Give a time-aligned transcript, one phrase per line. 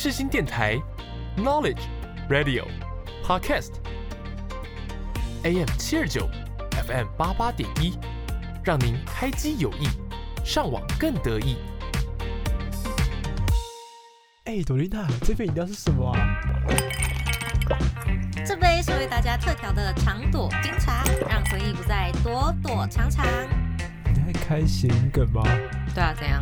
[0.00, 0.80] 世新电台
[1.36, 1.80] ，Knowledge
[2.30, 2.64] Radio
[3.26, 3.72] Podcast
[5.42, 6.30] AM 七二九
[6.86, 7.98] ，FM 八八点一，
[8.62, 9.88] 让您开机有益，
[10.44, 11.56] 上网更得意。
[14.44, 16.16] 哎，朵琳娜，这杯饮料是什么啊？
[18.46, 23.26] 这杯是为大家特调的长朵冰茶，让回忆不再躲躲藏藏。
[24.14, 25.42] 你在开谐音梗吗？
[25.92, 26.40] 对啊，怎样？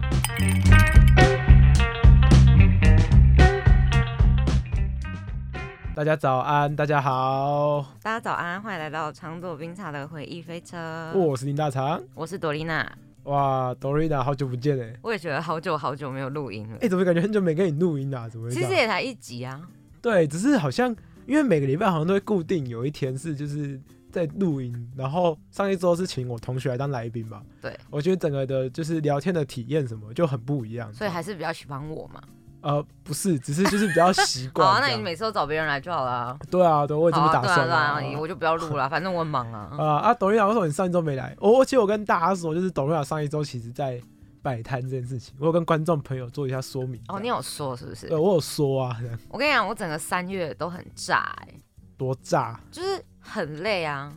[5.96, 11.10] 大家早安，大家好，大家早安，欢迎来到长朵冰茶的回忆飞车。
[11.14, 11.98] 我是林大肠。
[12.14, 12.86] 我是朵丽娜。
[13.22, 14.94] 哇，朵丽娜，好久不见哎！
[15.00, 16.76] 我也觉得好久好久没有录音了。
[16.82, 18.28] 哎，怎么感觉很久没跟你录音啊？
[18.28, 18.50] 怎么？
[18.50, 19.58] 其实也才一集啊。
[20.02, 23.80] 对，只是好像因为每个礼拜好像都会固定有一天是就是
[24.12, 27.42] 在录音，然后上一周是请我同学来当来宾吧。
[27.62, 30.92] 对，我觉得整个的就是聊天的体验什么就很不一样。
[30.92, 32.20] 所以还是比较喜欢我嘛。
[32.66, 34.66] 呃，不是，只是就是比较习惯。
[34.68, 36.36] 好，啊那你每次都找别人来就好了。
[36.50, 37.64] 对啊，对，我也这么打算。
[37.64, 39.70] 对啊，我就不要录了，反正我很忙啊。
[39.78, 41.36] 啊 啊，董瑞雅，为什么你上一周没来？
[41.38, 44.02] 我其实我跟大家说，就是董瑞雅上一周其实在
[44.42, 47.00] 摆摊这件事情，我有跟观众朋友做一下说明。
[47.06, 48.08] 哦，你有说是不是？
[48.08, 48.96] 对，我有说啊。
[49.28, 51.48] 我跟你讲，我整个三月都很炸哎。
[51.96, 52.58] 多炸？
[52.72, 54.12] 就是很累啊。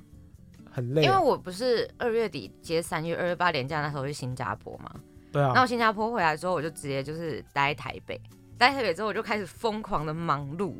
[0.72, 1.04] 很累。
[1.04, 4.90] 因为我不是二月底接三月二月八连假那时候去新加坡嘛。
[5.32, 5.52] 对啊。
[5.54, 8.20] 那我新加坡回来之后，我就直接就是待台北。
[8.60, 10.76] 在台北之后，我就开始疯狂的忙碌。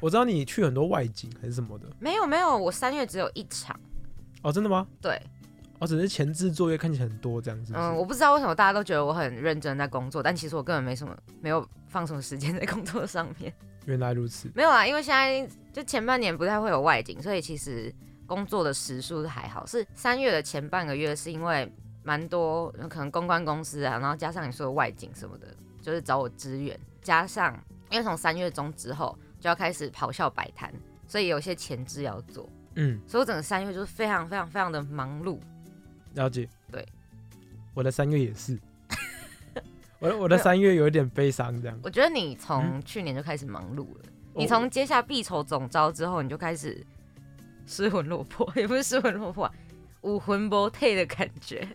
[0.00, 1.86] 我知道你去很多外景还是什么的。
[1.98, 3.78] 没有没有，我三月只有一场。
[4.42, 4.86] 哦，真的吗？
[5.00, 5.20] 对。
[5.78, 7.72] 我只是前置作业看起来很多这样子。
[7.74, 13.52] 嗯，我不知道为什么大家都觉得我很认真在工作，但其实我根本没什么，没有放什么时间在工作上面。
[13.86, 14.48] 原来如此。
[14.54, 17.92] 没有啊，因为现在就前半年不太会有外景，所以其实
[18.26, 19.66] 工作的时数还好。
[19.66, 21.72] 是三月的前半个月，是因为
[22.04, 25.48] 蛮多可能公关公司啊，然后加上你说的外景什么的，
[25.80, 26.78] 就是找我支援。
[27.02, 27.58] 加上，
[27.90, 30.72] 因为从三月中之后就要开始咆哮摆摊，
[31.06, 32.48] 所以有些前置要做。
[32.76, 35.38] 嗯，所以我整个三月就是非常非常非常的忙碌。
[36.14, 36.48] 了解。
[36.70, 36.86] 对，
[37.74, 38.58] 我的三月也是。
[40.00, 41.78] 我我的三月有一点悲伤，这样。
[41.82, 44.00] 我觉得你从去年就开始忙碌了。
[44.34, 46.84] 你从接下必筹总招之后，你就开始
[47.66, 49.50] 失魂落魄， 也不是失魂落魄，
[50.00, 51.68] 武魂不退的感觉。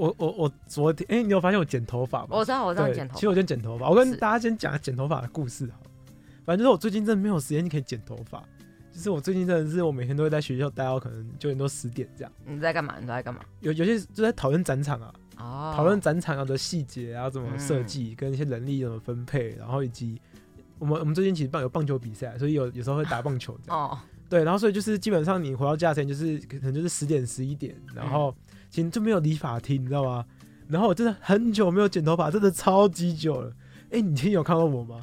[0.00, 2.28] 我我我昨天哎，你有发现我剪头发吗？
[2.30, 3.14] 我知道我知道剪头。
[3.16, 5.78] 其实我先剪头发，我跟大家先讲剪头发的故事好。
[6.46, 8.42] 反正就是我最近真的没有时间可以剪头发，
[8.90, 12.32] 就是我最近真的是我每天都会在学校待到可能九点多十点这样。
[12.46, 12.94] 你在干嘛？
[12.98, 13.40] 你都在干嘛？
[13.60, 20.18] 有有些就在讨论展场啊，哦，讨论展场的细节啊，怎么设计，跟一些人力怎么分配，然后以及
[20.78, 23.78] 我们我们最近其实棒有棒球比赛，所以有有时候会打棒球这样。
[23.84, 23.98] 哦，
[24.30, 28.34] 对，然后所以就是基本上你回到家前就是可能就是十点十一点，然后。
[28.70, 30.24] 其实就没有理发厅，你知道吗？
[30.68, 33.52] 然后我真的很久没有剪头发，真的超级久了。
[33.90, 35.02] 哎，你今天有看到我吗？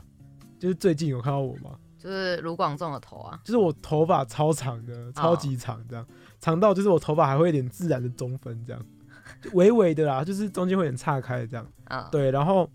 [0.58, 1.78] 就是最近有看到我吗？
[1.98, 6.06] 就是卢广仲的头啊，就是我头发超长的，超级长，这样
[6.40, 8.82] 长到就是我头发还会有点自然的中分，这样
[9.54, 11.68] 微微的啦， 就是中间会有点岔开这样。
[11.86, 12.70] 啊，对，然后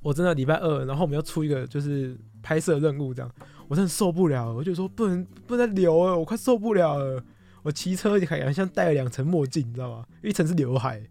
[0.00, 3.30] 我真的礼拜二，然后我们要出一个就是拍摄任务，这样
[3.66, 7.20] 我真的受不了，我就说不能不能留了，我快受不了了。
[7.66, 10.06] 我骑车好像戴了两层墨镜，你知道吗？
[10.22, 11.02] 一层是刘海。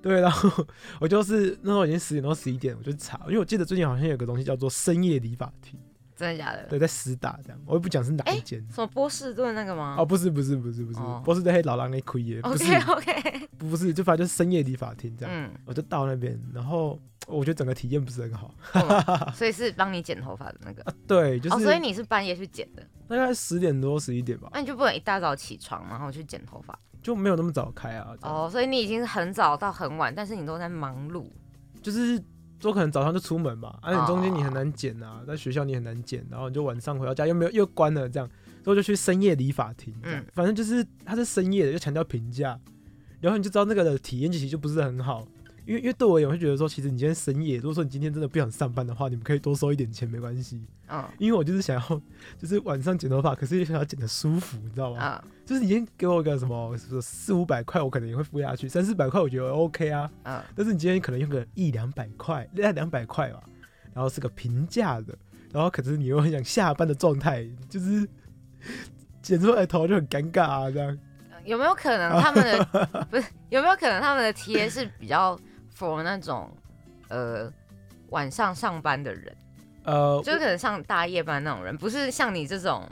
[0.00, 0.64] 对，然后
[1.00, 5.76] 我就是那时候已经十点到十一点，我就查，因为我记得最近好像有个东西叫做深夜理发厅，
[6.20, 6.66] 真的假的？
[6.68, 8.60] 对，在实打这样，我也不讲是哪一间。
[8.70, 9.96] 什么波士顿那个吗？
[9.98, 12.40] 哦，不是不是不是不是，波士顿黑老狼那亏耶。
[12.42, 15.34] OK OK，不是，就反正就是深夜理发厅这样。
[15.34, 16.98] 嗯，我就到那边，然后。
[17.26, 18.52] 我觉得整个体验不是很好，
[19.34, 20.84] 所以是帮你剪头发的那个。
[21.06, 21.62] 对，就是。
[21.62, 22.82] 所以你是半夜去剪的？
[23.06, 24.48] 大概十点多十一点吧。
[24.52, 26.76] 那你就不能一大早起床，然后去剪头发？
[27.00, 28.16] 就没有那么早开啊。
[28.22, 31.24] 哦，所以你已经很早到很晚，但是你都在忙碌。
[31.80, 32.20] 就是
[32.60, 38.28] 都可能早上就出门嘛，而且中间你很难剪啊，在学校你很难剪，然后你就晚上回到家又没有又关了这样，
[38.64, 39.94] 所以就去深夜理发厅。
[40.02, 42.58] 嗯，反正就是它是深夜的，又强调平价，
[43.20, 45.26] 然后你就知道那个的体验其实就不是很好。
[45.66, 50.60] 因为因为对我也会觉得说，其实你今天深夜，如果说你今天真的不想上班的话，你们可以多收一点钱，没关系。
[50.86, 51.12] 啊。
[51.18, 52.02] 因为我就是想要，
[52.38, 55.00] 就是晚上剪头发，可是又想要剪的舒服，你知道吗？
[55.00, 55.24] 啊。
[55.50, 58.68] 就是你先给我个什么四五百块，我可能也会付下去。
[58.68, 60.08] 三四百块我觉得 OK 啊。
[60.22, 60.40] 嗯。
[60.54, 63.42] 但是你今天可能用个一两百块，那两百块吧，
[63.92, 65.12] 然后是个平价的，
[65.52, 68.08] 然后可是你又很想下班的状态，就是
[69.20, 70.96] 剪出来头就很尴尬啊，这样。
[71.44, 72.64] 有没有可能他们的
[73.10, 73.24] 不是？
[73.48, 75.36] 有没有可能他们的贴是比较
[75.76, 76.48] ？for 那种
[77.08, 77.52] 呃
[78.10, 79.36] 晚上上班的人，
[79.82, 82.88] 呃，就是可能上大夜班那种人，不是像你这种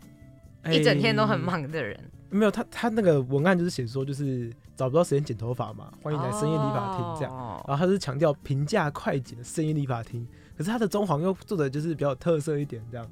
[0.64, 1.96] 一整天都很忙的人。
[2.30, 7.32] 没有，他他那个文案就是写说，就是找不到时间剪头发嘛，欢迎来深夜理发厅这样。
[7.66, 10.26] 然后他是强调平价快剪的深夜理发厅，
[10.56, 13.08] 可是他的装潢又做的就是比较有特色一点这样，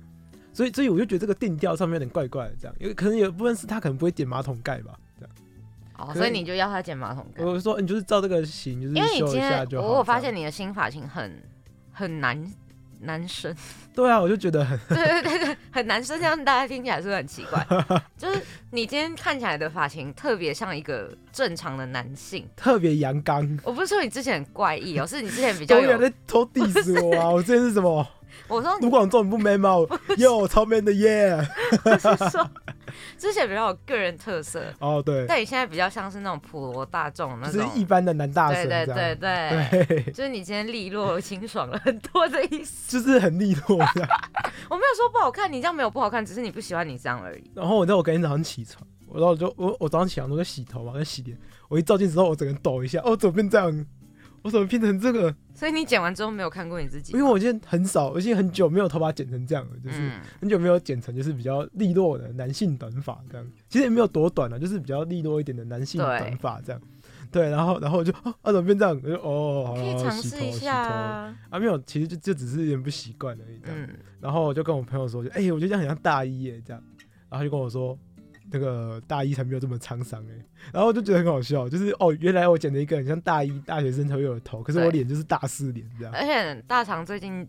[0.52, 5.34] 所以所以我就觉得这个定调上面有点怪怪的这样，因为可能有部分是他可能不会剪马桶盖吧，这样。
[5.98, 9.88] 哦，所以你就要他剪马桶盖，我就说你就是照这个型，就是因为你修一今天下就好。
[9.88, 11.42] 我发现你的新发型很
[11.90, 12.38] 很男
[13.00, 13.54] 男生，
[13.94, 17.66] 对啊，我就觉得很 对对对对，很男生，这样大家听起来是不是很奇怪？
[18.16, 18.40] 就是
[18.70, 22.48] 你今天看起来的发型特别像一个正常的男性。
[22.56, 23.58] 特别阳刚。
[23.62, 25.98] 我不是说你之前很怪异哦，是你之前比较 有。
[25.98, 27.28] 在偷 diss 我啊！
[27.30, 28.06] 我之前是什么？
[28.48, 29.70] 我说你卢广仲你不 man 吗？
[30.18, 31.36] 哟，超 man 的耶！
[31.98, 32.50] 是说
[33.18, 37.70] 之前比较有个人特色，哦，对，但你现在比较像是那种普罗大众那就是种。
[37.74, 38.94] 一般的男大神对对。
[38.94, 42.98] 对对，对，就是你今天利落清爽了很多的意思。
[42.98, 43.78] 就是很利落。
[44.68, 47.50] 我没有说不好看，你这样没有不好看，只是你不喜欢你这样而已。
[47.54, 51.36] 然后我在我隔天早上起床，我然后我就我我早上起床都在洗头嘛，在洗脸。
[51.68, 53.86] 我一照镜子后，我整个人抖一下，哦，怎么变这样？
[54.42, 55.34] 我怎么变成这个？
[55.54, 63.46] 所以你剪完之后没有看过你自己因为我已经很少，我已经很久没有头发剪成这样了，就是嗯，很久没有剪成就是比较利落的男性短发这样。
[63.68, 66.80] 其实也没有多短了、就是比较利落一点的男性短发这样。
[67.32, 69.00] 对，然后然后我就啊啊怎么变这样？
[69.02, 71.36] 我就哦，好可以，尝试一下啊。
[71.50, 73.76] 啊，没有，其实就就只是有点不习惯而已这样。
[73.80, 73.88] 嗯，
[74.20, 76.82] 然后我就跟我朋友说，就哎、我觉得这样很像大一耶，这样，
[77.28, 77.98] 然后他就跟我说，
[78.50, 80.34] 那个大一才没有这么沧桑哎，
[80.72, 87.46] 然后我就觉得很好笑，就是哦，原来我剪了一个很像大一大学生才会有的头，可是我脸就是大四脸这样，而且大肠最近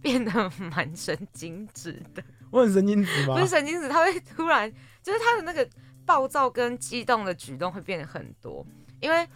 [0.00, 3.34] 变得蛮神经质的，我很神经质吗？
[3.34, 3.40] 不？
[3.40, 4.70] 是神经质，他会突然
[5.02, 5.68] 就是他的那个
[6.04, 8.66] 暴躁跟激动的举动会变得很多，
[9.00, 9.26] 因为。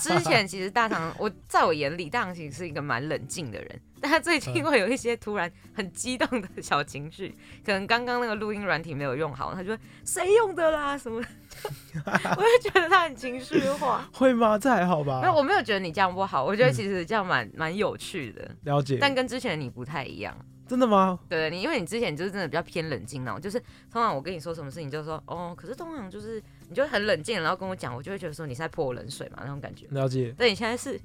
[0.00, 7.34] 之前其实大肠，我在我眼里，大肠其实是一个蛮冷静的人，但他最近嗯会有一些突然很激动的小情绪，
[7.64, 11.28] 可能刚刚那个录音软体没有用好，他就会谁用的啦什么的，
[12.36, 14.08] 我就觉得他很情绪化。
[14.14, 14.58] 会吗？
[14.58, 15.34] 这还好吧没有，？
[15.34, 20.36] 我没有觉得你这样不好，我觉得其实这样蛮蛮有趣的，了解，但跟之前的你不太一样。
[20.66, 21.18] 真的吗？
[21.28, 23.60] 对你，因为你之前就是真的比较偏冷静那种，就是
[23.92, 29.86] 通常我跟你说什么事情，就说哦，可是通常就是你就会很冷静，然后跟我讲，我就会觉得说你是在泼我冷水嘛那种感觉。
[29.90, 30.98] 了解，对你现在是，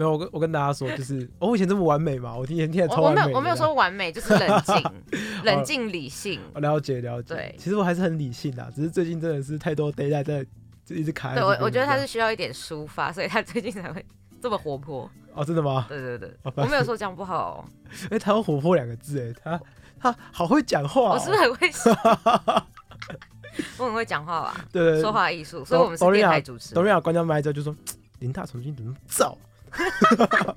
[0.00, 4.82] 没有，我跟我跟大家说，就是、哦我以前这么完美嘛，我以前听起来超我我没完美的有我没有说完美，就是冷静、
[5.44, 6.40] 冷静理性。
[6.54, 10.42] 我了解了解，对其实我还是很理性的，只是最近真的是太多 d a y 在
[10.86, 14.02] 就一直卡在对我我觉得他是需要一点抒发，所以他最近才会
[14.40, 15.10] 这么活泼。
[15.34, 15.84] 哦，真的吗？
[15.88, 17.64] 对对对，哦我没有说这样不好、哦，
[18.10, 19.60] 哎、他有活泼两个字，哎，他
[20.00, 21.92] 他好会讲话、哦，我是不是很会说？
[23.78, 26.74] 我很会讲话吧，对对對说话艺术，所以我们是电台主持人。
[26.74, 27.74] 董瑞雅关掉麦之后就说
[28.20, 29.36] ：“林大重庆怎么那么燥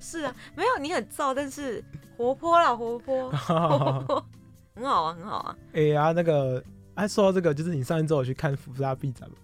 [0.00, 1.82] 是啊，没有你很燥，但是
[2.16, 4.26] 活泼啦，活泼， 活泼，
[4.74, 6.62] 很好啊，很好啊。？”哎呀，那个，
[6.94, 9.36] 哎，说到这个，就是你上一周有去看福大 B 展吗？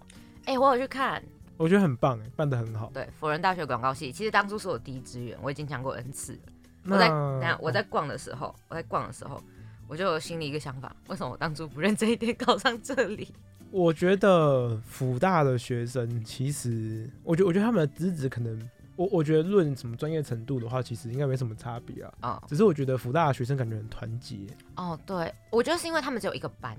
[0.45, 1.23] 哎、我有去看，
[1.57, 2.91] 我觉得很棒，哎，办的很好。
[2.93, 6.39] 对，辅仁大学广告系，其实当初是我第一志愿，我已经讲过 N 次了。
[6.85, 9.41] 我在等下我在逛的时候，我在逛的时候，
[9.87, 13.33] 我就有心里一个想法，为什么我当初不认真一点考上这里？
[13.71, 22.13] 我觉得福大的学生其实，我觉得我觉得他们的资质可能，我我觉得论什么专业程度的话，其实应该没什么差别啊。
[22.21, 24.37] 哦只是我觉得福大的学生感觉很团结，
[24.75, 26.75] 哦，对，我觉得是因为他们只有一个班，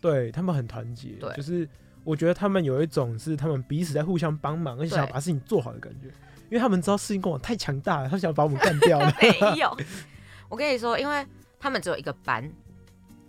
[0.00, 1.68] 对他们很团结，对就是
[2.02, 6.08] 我觉得他们有一种是他们彼此在互相帮忙，而且想要把事情做好的感觉，
[6.50, 9.12] 因为他们知道事情跟我太强大了，他想要把我们干掉了。
[9.22, 9.76] 没有。
[10.50, 11.24] 我跟你说，因为
[11.60, 12.42] 他们只有一个班，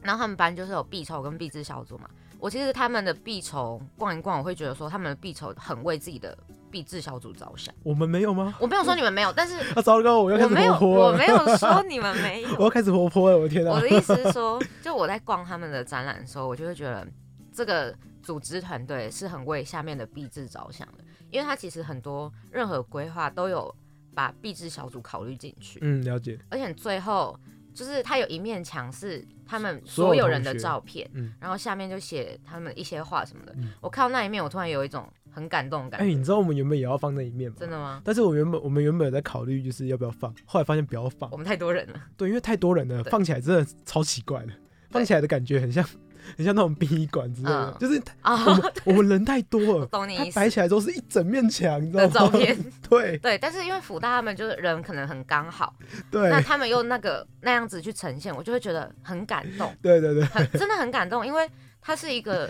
[0.01, 2.09] 然后他们班就是有必筹跟必知小组嘛。
[2.45, 6.37] 我其实他们的必筹逛一逛，我会觉得说他们的必筹很为自己的
[6.69, 7.73] 必制小组着想。
[7.81, 8.53] 我们没有吗？
[8.61, 12.49] 我没有说你们没有，但是 啊，糟糕，我要开始我没有活泼了，我没有说 你们没有。
[12.59, 13.71] 我要开始活泼了，我的天啊！
[13.71, 17.07] 我的意思是说， 就我在逛他们的展览的时候，我就会觉得
[17.51, 23.75] 这个组织团队是很为下面的币制着想的，因为他其实很多任何规划都有
[24.13, 27.35] 把币制小组考虑进去，嗯，了解，而且最后
[27.75, 33.53] 就是他有一面墙是他们所有人的照片，嗯然后下面就写他们一些话什么的。
[33.57, 36.15] 嗯我看到那一面，我突然有一种很感动的感哎、觉。
[36.15, 37.57] 你知道我们原本也要放那一面吗？
[37.59, 38.01] 真的吗？
[38.05, 44.53] 但是我原本我们原本在考虑就是要不要放，后来发现不要放我，们太多人了，对，因为太多人了，放起来真的超奇怪的，
[44.89, 45.85] 放起来的感觉很像
[46.37, 50.49] 很像那种殡仪馆之类的，嗯就是我啊，们我们人太多了，懂你意思摆。
[50.49, 52.13] 起来都是一整面墙，你知道的吗？
[52.13, 52.57] 照片，
[52.89, 55.73] 对对，但是因为福大他们就是人可能很刚好，
[56.09, 61.49] 对那他们用那个那样子去呈现，我就会觉得很感动， 对对对，很真的很感动，因为
[61.81, 62.49] 它是一个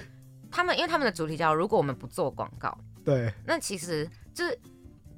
[0.52, 4.58] 他们，因为他们的主题叫如果我们不做广告，对，那其实就是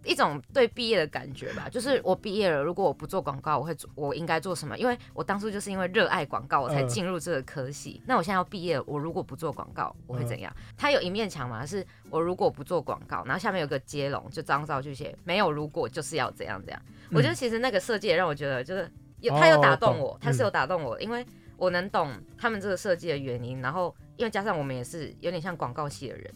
[0.07, 4.77] 一种对毕业的感觉吧，就是我毕业了，如果我不做广告，我会做我应该做什么？
[4.77, 8.01] 因为我当初就是因为热爱广告，我才进入这个科系。
[8.07, 10.51] 那我现在要毕业，我如果不做广告，我会怎样？
[10.77, 16.81] 它有一面墙嘛，是我如果不做广告，然后下面有个接龙，就张照就写没有如果就是要怎样怎样。
[17.11, 21.25] 我觉得其实那个设计也让我觉得就是有他有打动我，他是有打动我，因为
[21.57, 26.33] 我能懂他们这个设计的原因，然后因为加上我们也是有点像广告系的人。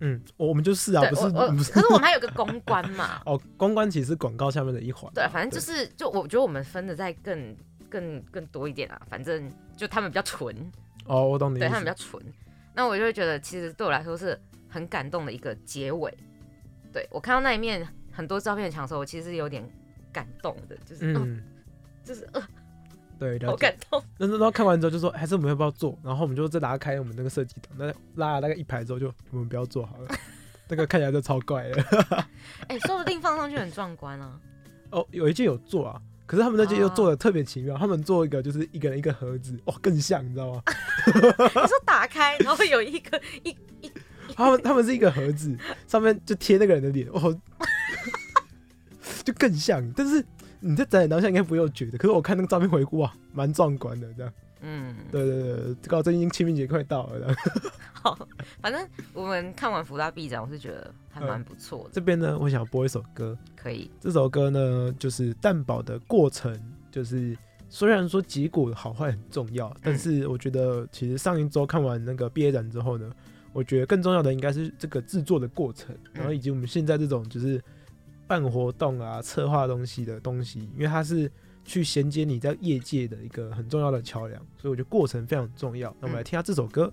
[0.00, 3.20] 嗯，我们就是啊，不是不是，可是我们还有个公关嘛。
[3.26, 5.12] 哦，公关其实是广告下面的一环。
[5.12, 7.56] 对，反正就是，就我觉得我们分的再更
[7.88, 9.00] 更更多一点啊。
[9.08, 10.54] 反正就他们比较纯。
[11.06, 11.58] 哦，我懂你。
[11.58, 12.22] 对他们比较纯，
[12.74, 14.38] 那我就会觉得，其实对我来说是
[14.68, 16.12] 很感动的一个结尾。
[16.92, 19.68] 对我看到那一面很多照片墙的时候，我其实有点
[20.12, 21.42] 感动的，就是嗯，
[22.04, 22.42] 就是呃。
[23.18, 24.02] 对，好感动。
[24.16, 25.98] 那那后看完之后就说，还是我们要不要做？
[26.04, 30.08] 然后我们就再拉开我们那个设计图，那拉了大概一排之后，就我们不要做好了。
[30.68, 31.82] 那个看起来就超怪的。
[32.68, 34.38] 哎，说不定放上去很壮观啊。
[34.90, 37.76] 哦，有一件有做啊，可是他们那件又做的特别奇妙。
[37.76, 40.62] 他们做一个就是一个人一个盒子，哇，更像，你知道吗？
[41.06, 43.90] 你说打开，然后有一个一一，
[44.36, 45.56] 他们他们是一个盒子，
[45.88, 47.36] 上面就贴那个人的脸，哦，
[49.24, 50.24] 就更像，但是。
[50.60, 54.32] 你在展览当下应该不用觉得，可是我看那个照片回顾啊，蛮壮观的，这样。
[54.60, 57.32] 嗯，对对对，这个最近清明节快到了。
[57.92, 58.18] 好，
[58.60, 58.84] 反正
[59.14, 61.90] 我们看完福大 B 展，我是觉得还蛮不错的。
[61.92, 63.38] 这边呢，我想播一首歌。
[63.54, 63.88] 可以。
[64.00, 66.52] 这首歌呢，就是蛋堡的过程，
[66.90, 67.38] 就是
[67.68, 73.08] 虽然说结果好坏很重要，但是我觉得其实上一周看完那个毕业展之后呢，
[73.52, 77.62] 我觉得更重要的应该是这个制作的过程，然后以及我们现在这种就是。
[78.28, 81.32] 办活动啊，策划东西的东西，因为它是
[81.64, 85.88] 去衔接你在业界的一个很重要的桥梁，所以我觉得过程非常重要。
[85.98, 86.92] 那我们来听下这首歌。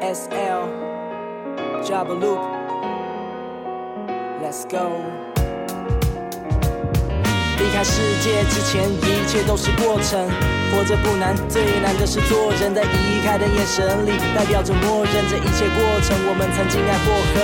[0.00, 0.68] S L
[1.82, 2.52] Job Loop，Let's
[4.68, 5.31] go。
[7.62, 10.28] 离开世界之前，一切都是过程。
[10.72, 12.74] 活着不难，最难的是做人。
[12.74, 16.18] 在移开的眼神里，代表着默认这一切过程。
[16.26, 17.36] 我们曾经爱过恨。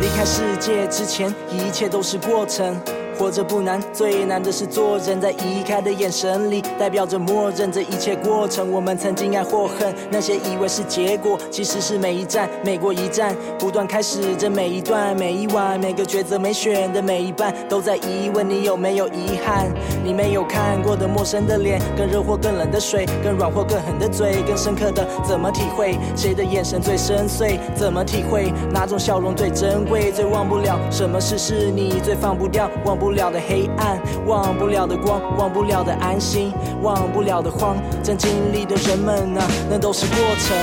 [0.00, 2.76] 离开世界之前，一切都是过程。
[3.18, 5.20] 活着不难，最难的是做人。
[5.20, 8.70] 在移开的眼神里，代表着默认这一切过程。
[8.70, 19.72] 我们曾经爱或恨，那些以为是结果，其实是每一站，每过一站，不断开始着每一段，每一晚，每个抉择没选的每一半，都在疑问你有没有遗憾？
[20.04, 25.98] 你没有看过的陌生的脸，更热或更冷的水，更软或更狠的嘴，更深刻的怎么体会？
[26.14, 27.58] 谁的眼神最深邃？
[27.74, 28.52] 怎么体会？
[28.70, 30.12] 哪种笑容最珍贵？
[30.12, 32.70] 最忘不了什么事是你最放不掉？
[32.84, 33.05] 忘不。
[33.06, 37.76] 忘不了的黑暗，忘不了的光，忘不了的安心，忘不了的慌。
[38.02, 40.56] 正经历的人们啊，那都是过程，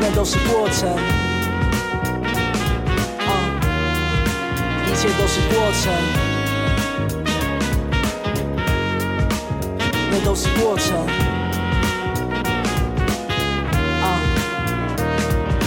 [0.00, 0.88] 那都是过程。
[3.20, 3.30] 啊，
[4.88, 5.92] 一切都是过程，
[10.10, 10.96] 那都是过程。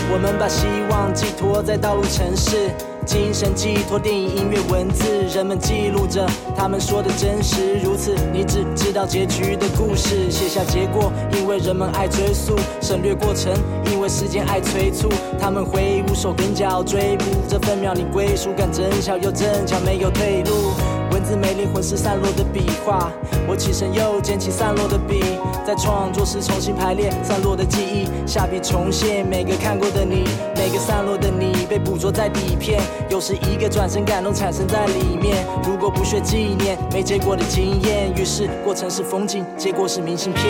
[0.10, 2.72] 我们把希望寄托在道路城市，
[3.06, 7.78] 精神寄托电影、音乐、文字，人们记录着他们说的真实。
[7.84, 13.54] 如此，你只知道结局的故事，写下结果，因为人们爱追溯；省略过程，
[13.92, 15.10] 因为时间爱催促。
[15.38, 20.97] 他们挥舞手跟脚追捕这分秒，你归属感真巧又正巧，没有退路。
[21.12, 23.12] 文字没灵魂是散落的笔画，
[23.48, 25.22] 我起身又捡起散落的笔，
[25.66, 35.46] 在创作时重新排列散落的记忆，下笔重现每个看过的你，每个散落的你被捕捉在底片，有时一个转身感动产生在里面。
[35.64, 40.44] 如果不学纪念没结果的经验，于是过程是风景，结果是明信片。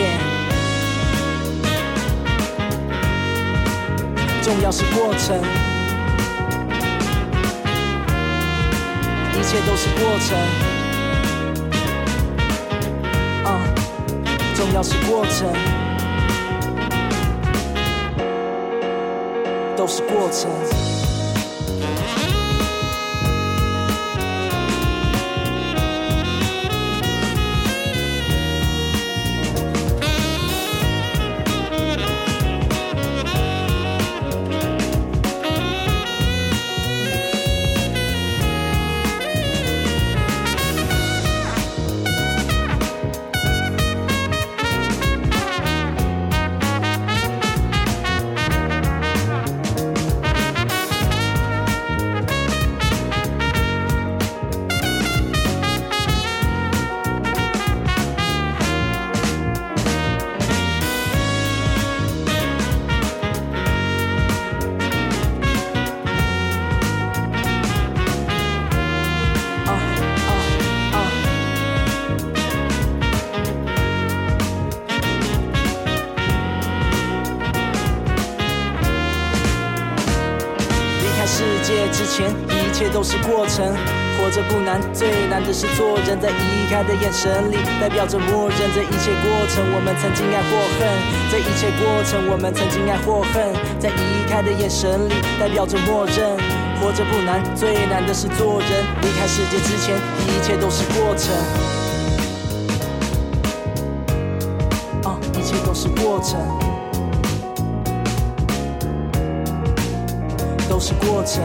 [4.42, 5.77] 重要是过程。
[9.48, 10.38] 切都是过程，
[13.46, 13.62] 啊，
[14.54, 15.48] 重要是过程，
[19.78, 20.87] 都是过程。
[84.50, 86.20] 不难，最难的是做人。
[86.20, 88.58] 在移开的眼神里，代表着默认。
[88.74, 90.88] 这一切过程，我们曾经爱或恨。
[91.30, 93.54] 这一切过程，我们曾经爱或恨。
[93.80, 96.38] 在移开的眼神里，代表着默认。
[96.80, 98.86] 活着不难，最难的是做人。
[99.02, 101.34] 离开世界之前，一切都是过程。
[105.04, 106.40] 啊，一切都是过程，
[110.70, 111.42] 都是过程。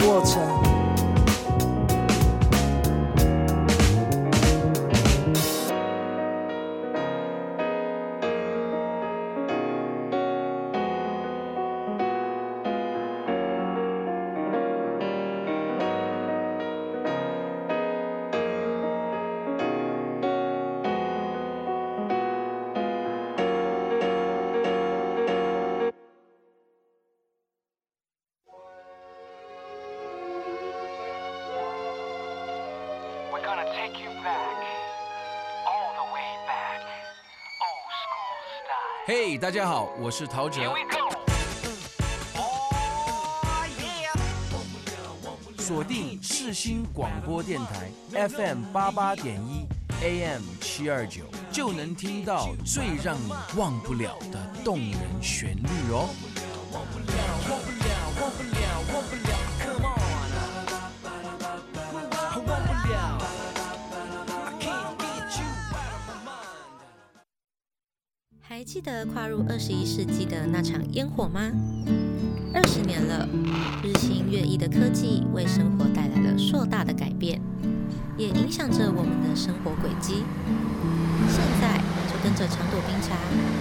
[0.00, 0.59] 过程。
[39.06, 40.72] 嘿，大家好，我是陶喆。
[45.58, 47.90] 锁定世新广播电台
[48.28, 49.66] FM 八八点一
[50.02, 56.08] AM 七二九，就能听到最让你忘不了的动人旋律哦。
[68.80, 71.52] 记得跨入二十一世纪的那场烟火吗？
[72.54, 73.28] 二十年了，
[73.84, 77.38] 日新月异的科技为生活带来了硕大的改变，
[78.16, 80.24] 也影响着我们的生活轨迹。
[81.28, 81.76] 现在
[82.08, 83.14] 就跟着长朵冰茶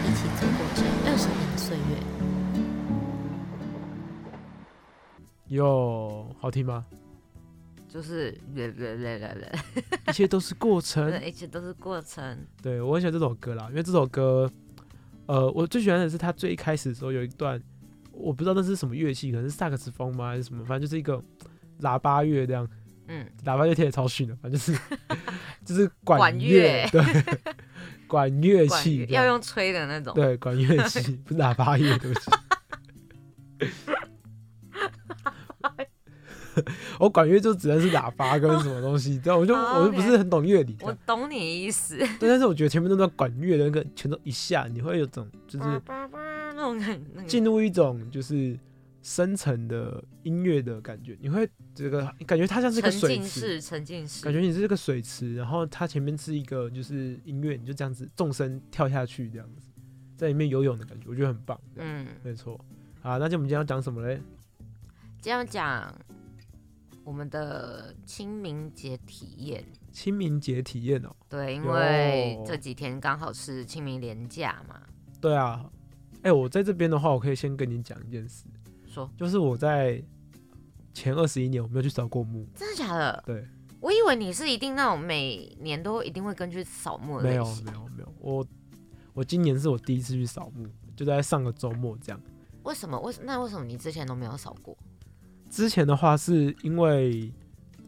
[0.07, 1.97] 一起走过这二十年的岁月。
[5.49, 6.85] 哟，好听吗？
[7.89, 8.39] 就是，
[10.07, 12.47] 一切都是过程，一切都是过程。
[12.61, 14.49] 对我很喜欢这首歌啦，因为这首歌。
[15.29, 17.61] 呃，我最喜欢的是他最一开始的时候有一段，
[18.11, 21.23] 我不知道那是什么乐器，可能是萨克斯风吗还是什么，反正就是一个
[21.81, 22.67] 喇叭乐这样。
[23.07, 24.79] 嗯，喇叭乐听得超逊的，反正就是
[25.63, 27.03] 就是管乐，对，
[28.07, 32.31] 管 乐器要用吹的那种，对，管乐器不是喇叭乐，对不起。
[36.99, 40.77] 我管乐就只能是喇叭跟什么东西，这样我就我就不是很懂乐理。
[40.81, 41.97] 我懂你意思。
[41.97, 48.57] 对，但是我觉得前面那段管乐的那个全都一下，你会有种就是那种进入一种就是
[49.01, 51.17] 深层的音乐的感觉。
[51.21, 59.69] 你会这个感觉它像是个水池，沉浸式，感觉你是个水池，然后它前面是一个就是音乐，你就这样子纵身跳下去，这样子
[60.17, 61.59] 在里面游泳的感觉，我觉得很棒。
[61.77, 62.59] 嗯，没错。
[63.01, 64.21] 好，那就我们今天要讲什么嘞？
[65.21, 65.93] 今天讲。
[67.09, 74.79] 我们的清明节体验，清明节体验哦，对，因为这几天刚好是清明连假嘛。
[75.19, 75.67] 对啊，
[76.21, 78.45] 哎，我在这边的话，我可以先跟你讲一件事，
[78.85, 79.99] 说，就是我在
[80.93, 83.23] 前二十一年我没有去扫过墓，真的假的？
[83.25, 83.43] 对，
[83.79, 87.23] 我以为你是一定那种每年都一定会跟去扫墓的。
[87.23, 88.45] 没有，没有，没有，我
[89.15, 92.21] 我今年是我第一次去扫墓，就在上个周末这样。
[92.61, 92.99] 为什么？
[92.99, 94.77] 为那为什么你之前都没有扫过？
[95.49, 97.31] 之前的话是因为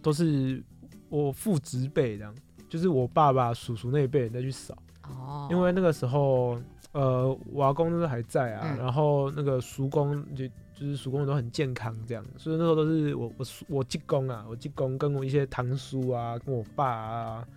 [0.02, 0.62] 都是
[1.10, 2.36] 我父执辈这样，
[2.68, 4.76] 就是我爸爸、叔叔那一辈人再去扫。
[5.04, 5.48] 哦。
[5.52, 6.60] 因为那个时候，
[6.92, 17.48] 呃，我阿公那时候还在啊，然后那个叔公就就是叔公都很健康这样，所以那时候都是我我我继公啊，我继公跟我一些堂叔啊，跟我爸啊，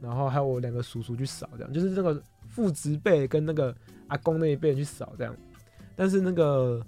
[0.00, 3.74] 然后还有我两个叔叔去扫这样，就是那个父执辈跟那个
[4.08, 5.36] 阿公那一辈人去扫这样，
[5.94, 6.84] 但是那个。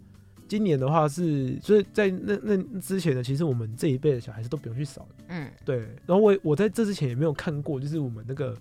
[0.54, 5.24] 今年的话是，所以在那那之前呢，其实我们这一辈的小孩子都不用去扫的。
[5.26, 5.78] 嗯，对。
[6.06, 8.56] 然后我我在这之前也没有看过，就是我们那个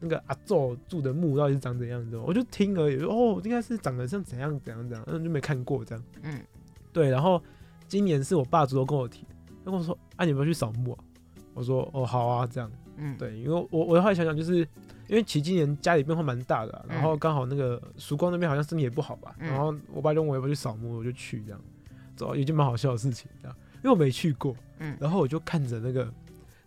[0.00, 2.96] 那个阿宙住的墓到底是长怎样子，我就听而已。
[3.04, 6.04] 哦，应该是长得像怎样怎样怎样，嗯，就没看过这样。
[6.24, 6.38] 嗯，
[6.92, 7.08] 对。
[7.08, 7.42] 然后
[7.88, 9.24] 今年是我爸主动跟我提，
[9.64, 10.98] 他跟我说：“啊，你要不要去扫墓啊？”
[11.54, 12.70] 我说：“哦，好啊。”这样。
[12.98, 14.68] 嗯，对，因为我我后来想想就是。
[15.10, 21.60] 因为其实今年家里变化蛮大的，然后刚好那个曙光那边好像身体也不好吧，然后我爸问我要不要去扫墓，我就去这样，
[22.14, 26.08] 走一件蛮好笑的事情，这样，因为我没去过，嗯，然后我就看着那个，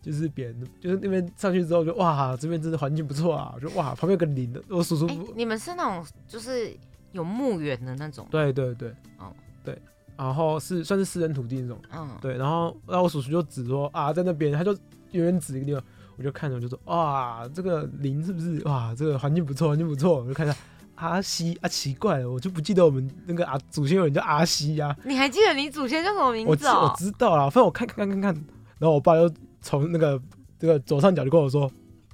[0.02, 6.76] 就是别人，就是那边上去之后就哇，这边真的环境不错啊，我就哇，旁边有个林的，我叔叔，你们是那种就是
[7.14, 9.82] 有墓园的那种，对对对，哦对，
[10.18, 14.74] 然后是算是私人土地那种，嗯，对，然后然后我叔叔就指说啊，在那边，他就
[15.12, 15.82] 远远指一个地方。
[16.18, 18.94] 我就看着，我就说哇，这个林是不是哇？
[18.96, 20.22] 这个环境不错，环境不错。
[20.22, 20.56] 我就看一下
[20.96, 26.96] 阿西啊，奇怪了，我就不记得我们那个啊祖先有人叫阿西呀、你还记得你祖先叫什么名字哦我？
[26.98, 28.46] 知道啦，反正我看看看看看，
[28.78, 29.30] 然后我爸就
[29.62, 30.22] 从那个
[30.60, 31.70] 这个左上角就跟我说，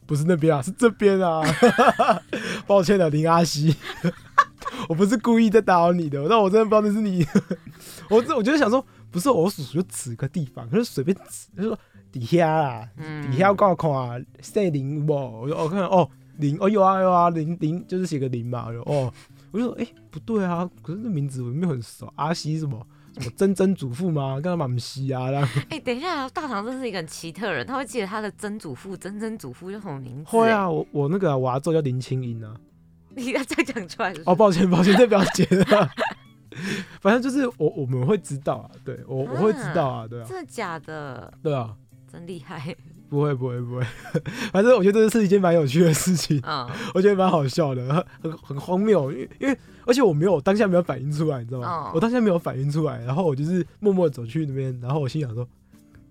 [0.06, 1.44] 不是那边啊，是这边啊，
[2.66, 3.76] 抱歉了，林阿西，
[4.88, 7.26] 我不是故意在打扰你的，但我真的不知道那是你，
[8.10, 11.80] 我这我就想说，不是我叔叔就指个地方，他就随便指，他就说
[12.12, 15.14] 底下啦，嗯底下我看啊，姓林不？
[15.14, 19.14] 我就我看哦林，哦有啊有啊林林就是写个林嘛，我就哦，
[19.52, 22.86] 我就说哎、不对啊，可是这名字我没有很熟，阿西什么
[23.20, 24.40] 什么曾曾祖父吗？
[24.42, 25.26] 干嘛不西啊？
[25.70, 30.32] 哎、 等一下，大唐真是一个很奇特的人，他会记得他的曾祖父、曾曾祖父叫什么名字？
[30.32, 32.56] 会，啊，我我那个、啊、我阿祖叫林清音啊。
[33.16, 35.90] 你要再讲出来是是哦， 抱歉抱歉，这不要。
[37.02, 41.34] 反正就是我我们会知道啊，对我我会知道啊，对啊真的假的？
[41.42, 41.76] 对啊，
[42.12, 42.76] 真厉害。
[43.10, 43.84] 不会不会不会，
[44.54, 47.82] 反正我觉得这是一件蛮有趣的事情，嗯， 我觉得蛮好笑的，
[48.22, 51.68] 很很很荒谬，因为因为而且我没有当下没有反应出来，你知道吗？
[51.68, 55.48] 哦我当下没有反应出来，然后我就是默默走去那边，然后我心想说，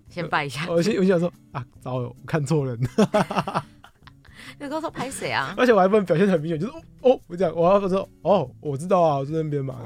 [0.09, 0.65] 先拜一下。
[0.69, 2.77] 我心我心想说啊，糟了，我看错人，
[4.59, 5.55] 你跟我说拍谁啊？
[5.57, 6.81] 而且我还不能表现得很明显，就是哦
[7.13, 9.77] 哦，我这样，我要说哦，我知道啊，我在那边嘛，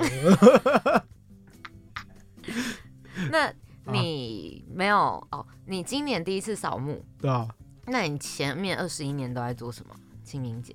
[3.29, 3.53] 那
[3.91, 4.97] 你没有
[5.31, 5.45] 哦？
[5.65, 7.47] 你今年第一次扫墓，对啊、
[7.85, 9.95] 那你前面二十一年都在做什么？
[10.23, 10.73] 清明节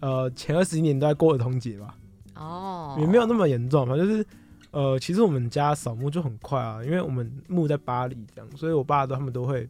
[0.00, 1.96] 呃，前二十一年都在过儿童节吧，
[2.34, 4.26] 哦，也没有那么严重嘛，就是
[4.72, 9.68] 呃，其实我们家扫墓就很快啊，因为我们墓在巴黎这样，所以我爸都他们都会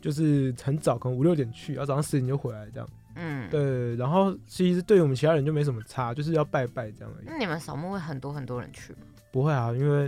[0.00, 2.88] 就是很早，可能五六点去，然后早上十点就回来这样。
[3.14, 7.26] 嗯，对，然后其实对于我们其他人就没什么差，就是要拜拜这样而已。
[7.26, 8.98] 那你们扫墓会很多很多人去吗？
[9.30, 10.04] 不会啊，因为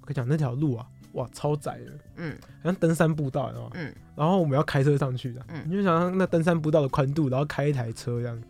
[0.00, 2.36] 我跟你讲那条路啊，哇，超窄的，嗯。
[2.62, 3.52] 好像登山步道？
[3.74, 5.64] 嗯，然后我们要开车上去的，嗯。
[5.66, 8.42] 你就想象那登山步道的宽度，然后开一台车这样，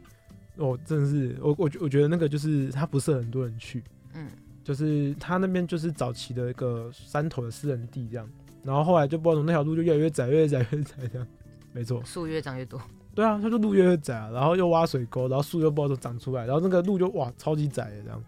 [0.56, 3.82] 哦，真的是我我觉我觉得那个就是它不是很多人去，
[4.14, 4.28] 嗯，
[4.62, 8.28] 就是它那边就是早期的一个山头的私人地这样，
[8.62, 11.26] 然后后来就不知道那条路就越来越窄，越来越窄，越窄这样，
[11.72, 12.80] 没错，树越长越多。
[13.14, 18.24] 对啊，它就路越来越窄啊，然后又挖水沟，然后树又不知道怎么长出来，然后那个路就哇超级窄的这样。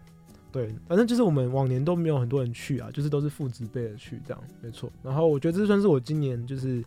[0.51, 4.91] 对，反正就是我们往年都没有很多人去啊，就是都是父子辈的去这样，没错。
[5.03, 6.83] 然后我觉得这算是我今年就是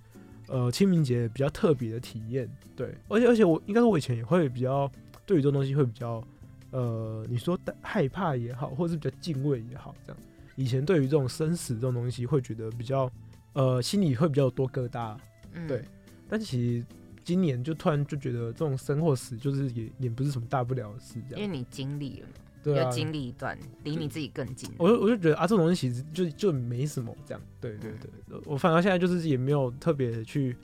[0.49, 4.91] 呃清明节比较特别的体验，对，而且而且我应该说我以前也会比较
[5.27, 6.23] 对于这种东西会比较
[6.71, 10.21] 呃你说害怕也好，或者是比较敬畏也好，这样。
[10.57, 13.11] 以前对于这种生死这种东西会觉得比较
[13.53, 15.17] 呃心里会比较多疙瘩，
[15.53, 15.83] 嗯，对，
[16.29, 16.85] 但其实
[17.23, 21.45] 今年就突然就觉得这种生或死就是也也不是什么大不了的事，这样。
[21.45, 24.71] 因为你经历了嘛，对啊有，经历一段离你自己更近。
[24.79, 27.43] 我就我就觉得啊，这种东西其实就就没什么这样。
[27.61, 30.57] 对对对，我反而现在就是也没有特别去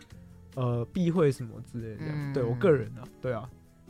[0.55, 2.33] 呃避讳什么之类的这样。
[2.33, 3.49] 对我个人啊，对啊。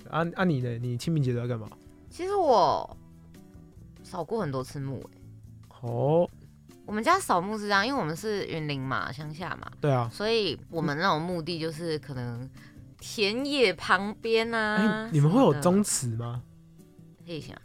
[0.08, 0.78] 啊啊你呢？
[0.78, 1.68] 你清明节都要干嘛？
[2.08, 2.96] 其实我
[4.04, 6.30] 扫过很多次墓、欸，哦，
[6.84, 10.08] 我们家扫墓是这样，因为我们是云林嘛，乡下嘛，对啊。
[10.12, 12.48] 所以我们那种墓地就是可能
[13.00, 15.06] 田野旁边啊。
[15.06, 16.40] 哎、你们会有什么的宗祠吗？
[17.26, 17.56] 可以想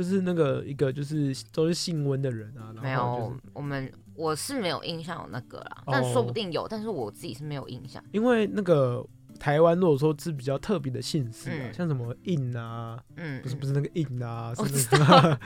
[0.00, 3.50] 就是那个一个就是都是姓温的人啊，没有然后就？
[3.52, 8.02] 我们我是没有印象有那个啦，但哦说不定有，但是我自己是没有印象。
[8.12, 9.06] 因为那个
[9.38, 15.40] 台湾如果说是比较特别的姓氏像什么印啊，嗯，不是不是，那个印啊，我是那个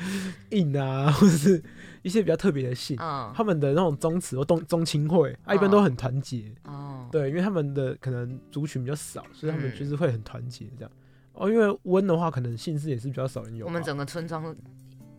[0.51, 1.61] 印啊， 或者是
[2.03, 6.55] 一些比较特别的姓，嗯，他们的那种宗祠或宗宗亲会，啊，一般都很团结。
[6.62, 10.90] 哦，对，因为他们的可能族群比较少，所以他们嗯就是会很团结这样。
[11.35, 13.68] 哦，因为温的话，可能姓氏也是比较少人有吧。
[13.68, 14.55] 我们整个村庄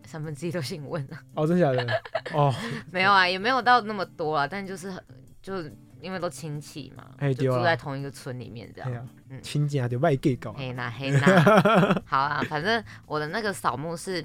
[0.04, 2.02] 三分之一都姓温啊，哦，真假的？
[2.34, 2.52] 哦，
[2.90, 5.02] 没有啊，也没有到那么多啊，但就是很
[5.42, 5.62] 就
[6.00, 9.08] 因为都亲戚嘛，就哎对啊住在同一个村里面这样。
[9.28, 10.52] 嗯，亲家就外 gay 搞。
[10.52, 14.24] 黑啦黑啦， 好啊，反正我的那个扫墓是，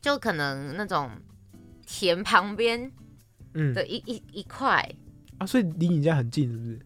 [0.00, 1.10] 就可能那种
[1.86, 2.90] 田旁边
[3.54, 4.88] 嗯的一一一块，
[5.38, 6.80] 啊，所以离你家很近，是不是？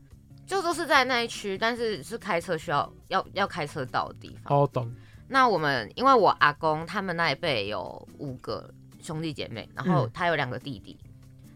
[0.50, 4.58] 就都是在那一区，但是是开车需要要要开车到的地方。
[4.58, 4.92] 哦，懂。
[5.28, 8.68] 那我们因为我阿公他们那一辈有五个
[9.00, 10.98] 兄弟姐妹，然后嗯他有两个弟弟，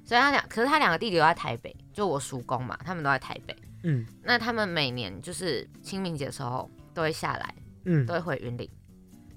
[0.04, 3.56] 所以他两可是他两个弟弟都在台北，就我叔公嘛，他们都在台北。
[3.82, 7.52] 嗯那他们每年就是清明节的时候都会下来，
[7.86, 8.70] 嗯都会回云林。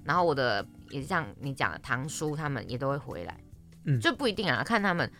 [0.04, 3.36] 然后我的也像你讲的堂叔他们也都会回来，
[3.86, 5.10] 嗯就不一定啊，看他们，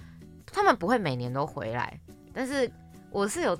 [0.46, 2.00] 他们不会每年都回来，
[2.32, 2.70] 但是
[3.10, 3.58] 我是有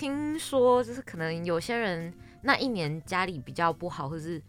[0.00, 2.10] 听说，就是可能有些人
[2.40, 4.40] 那一年家里比较不好，或是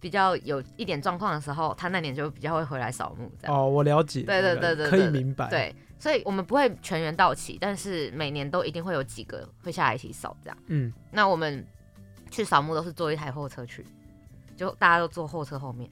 [0.00, 3.56] 比较有一点状况的时候，他那年就比较会回来扫墓这样。
[3.56, 4.22] 哦，我了解。
[4.22, 10.58] 对对我了解可以对对对明白。，对，所以我们不会全员到齐，但是每年都一定会有几个会下来一起扫这样。
[10.66, 11.64] 嗯，那我们
[12.28, 13.86] 去扫墓都是坐一台货车去，
[14.56, 15.88] 就大家都坐货车后面，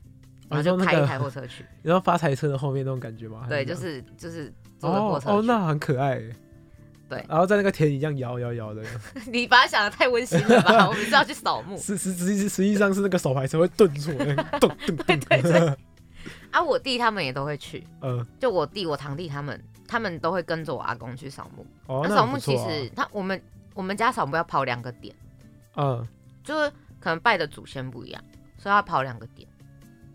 [0.48, 1.64] 然后就开一台货车去。
[1.82, 3.46] 然后发财车的后面那种感觉吗？
[3.48, 6.34] 对，就是就是坐货车哦，去那很可爱耶。
[7.14, 8.82] 对然后在那个田里这样摇摇摇的，
[9.26, 10.86] 你把它想的太温馨了吧？
[10.88, 15.06] 我们是要去扫墓实实实际实际上是那个手牌车会顿挫，那个咚咚咚。
[15.06, 15.76] 对对
[16.50, 16.62] 啊！
[16.62, 21.66] 我弟他们也都会去，呃，就我弟、我堂弟他们，他们都会跟着我阿公去扫墓。
[21.86, 23.40] 哦，那扫墓其实他我们
[23.74, 25.14] 我们家扫墓要跑两个点，
[25.76, 26.06] 嗯，
[26.42, 28.24] 就是可能拜的祖先不一样，
[28.56, 29.46] 所以要跑两个点。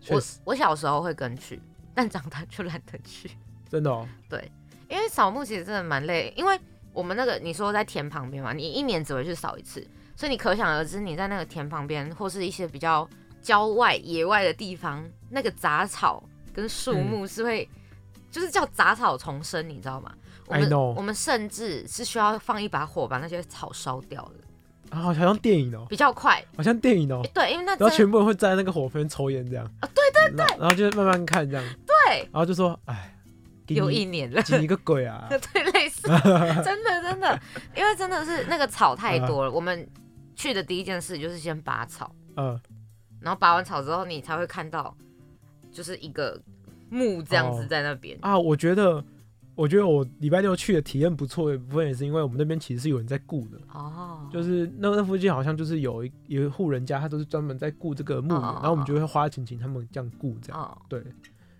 [0.08, 1.60] 我我小时候会跟去，
[1.94, 3.30] 但长大就懒得去，
[3.70, 4.08] 真的哦，
[4.88, 6.58] 因为扫墓其实真的蛮累，因为
[6.92, 13.08] 我们那个你说在田旁边嘛，你一年只会去扫一次，所以你可想而知，你在那个田旁边或是一些比较
[13.42, 16.22] 郊外野外的地方，那个杂草
[16.52, 17.06] 跟树嗯。
[17.06, 17.68] 木是会。
[18.32, 20.12] 就是叫杂草丛生，你知道吗？
[20.46, 26.40] 我们我们甚至是需要放一把火把那些草烧掉的，啊，好像电影哦，比较快。
[26.56, 27.22] 好像电影哦。
[27.24, 29.64] 诶，对，因为那然后全部人会站在那个火边抽烟这样。
[29.80, 32.18] 啊，对对对，然后就慢慢看这样，对。
[32.32, 33.12] 然后就说，哎，
[33.66, 35.26] 有一年了，挤你个鬼啊！
[35.52, 35.89] 对，类似，
[36.64, 37.40] 真的真的，
[37.76, 39.50] 因为真的是那个草太多了。
[39.50, 39.88] 我们
[40.34, 42.58] 去的第一件事就是先拔草，嗯，
[43.20, 44.96] 然后拔完草之后，你才会看到
[45.70, 46.40] 就是一个
[46.88, 47.66] 墓这样子哦。
[47.68, 48.18] 在那边。
[48.22, 49.04] 啊，我觉得，
[49.54, 61.04] 我觉得我礼拜六去的体验不错，有一部分也是因为我们那边其实是有人在雇的，哦，就是那那附近好像就是有一有一户人家，他都是专门在雇这个墓园，哦然后我们就会花钱请他们这样雇这样，哦，对，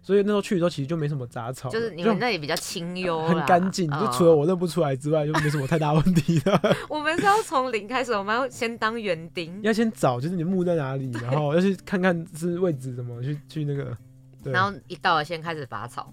[0.03, 6.59] 所以那时候去的时候其实就没什么杂草，就是你们那里比较清幽，很干净，就哦除了我认不出来之外，就没什么太大问题的。
[6.89, 13.97] 我们是要从零开始，我们要先当园丁，要先找，就是你墓在哪里，然后 要去看看是位置怎么，去去那个，
[14.45, 16.13] 然后一到了先开始拔草，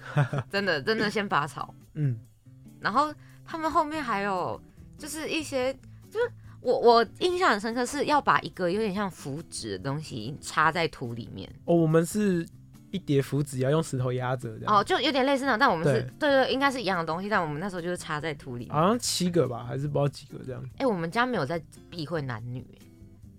[0.52, 1.74] 真的真的先拔草。
[1.94, 2.18] 嗯，
[2.80, 3.12] 然后
[3.44, 4.60] 他们后面还有
[4.98, 5.72] 就是一些，
[6.10, 12.46] 就是我我印象很深刻，是要把一个有点像符纸的东西插在土里面，哦，我们是
[12.94, 16.30] 一叠符纸要用石头压着这样，哦，就有点类似那种，但我们是对。
[16.30, 18.72] 对对，应该是一样的东西，但我们那时候就是插在土里面。
[18.74, 22.86] 好像七个吧，还是不知道几个这样，哎、我们家没有在避讳男女、欸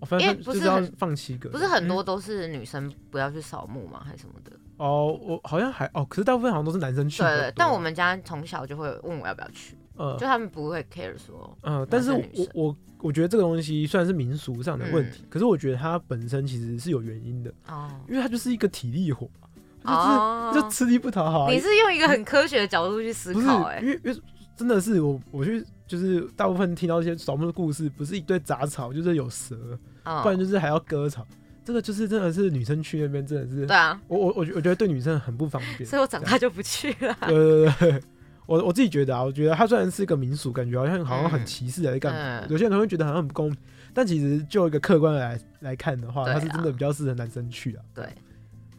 [0.00, 4.02] 哦、反因为正就是要不是很放七个，不是很多嗯都是女生不要去扫墓吗？
[4.04, 4.52] 还是什么的？
[4.76, 15.10] 哦，我好像还哦，可是大部分好像都是男生去的，对对，但我们家从小就会问我要不要去，呃就他们不会 care 说，嗯，但是我我我觉得这个东西虽然是民俗上的问嗯。
[15.10, 17.90] 题，可是我觉得它本身其实是有原因的，哦。
[18.06, 19.26] 因为它就是一个体力活，
[19.86, 24.20] 哦，就吃力不讨好啊，你是用一个很科学的角度去思考、哎因，为因为
[24.56, 29.56] 真的是我我去就是大部分听到一些扫墓的故事，不是一堆杂草，就是有蛇，
[30.04, 31.26] 嗯不然就是还要割草。
[31.64, 35.84] 这个就是真的是女生去那边真的是，对啊，我我我觉我觉得对女生很不方便。
[35.90, 37.16] 所以我长大就不去了。
[37.22, 38.02] 对对对对，
[38.46, 43.58] 我我自己觉得啊，我觉得它虽然是一个民俗，感觉好像好像很歧视还是干嘛，嗯有些人可能会觉得好像很不公平，
[43.92, 47.82] 但其实就一个客观的来来看的话，它是真的比较适合男生去啊。
[47.92, 48.04] 对，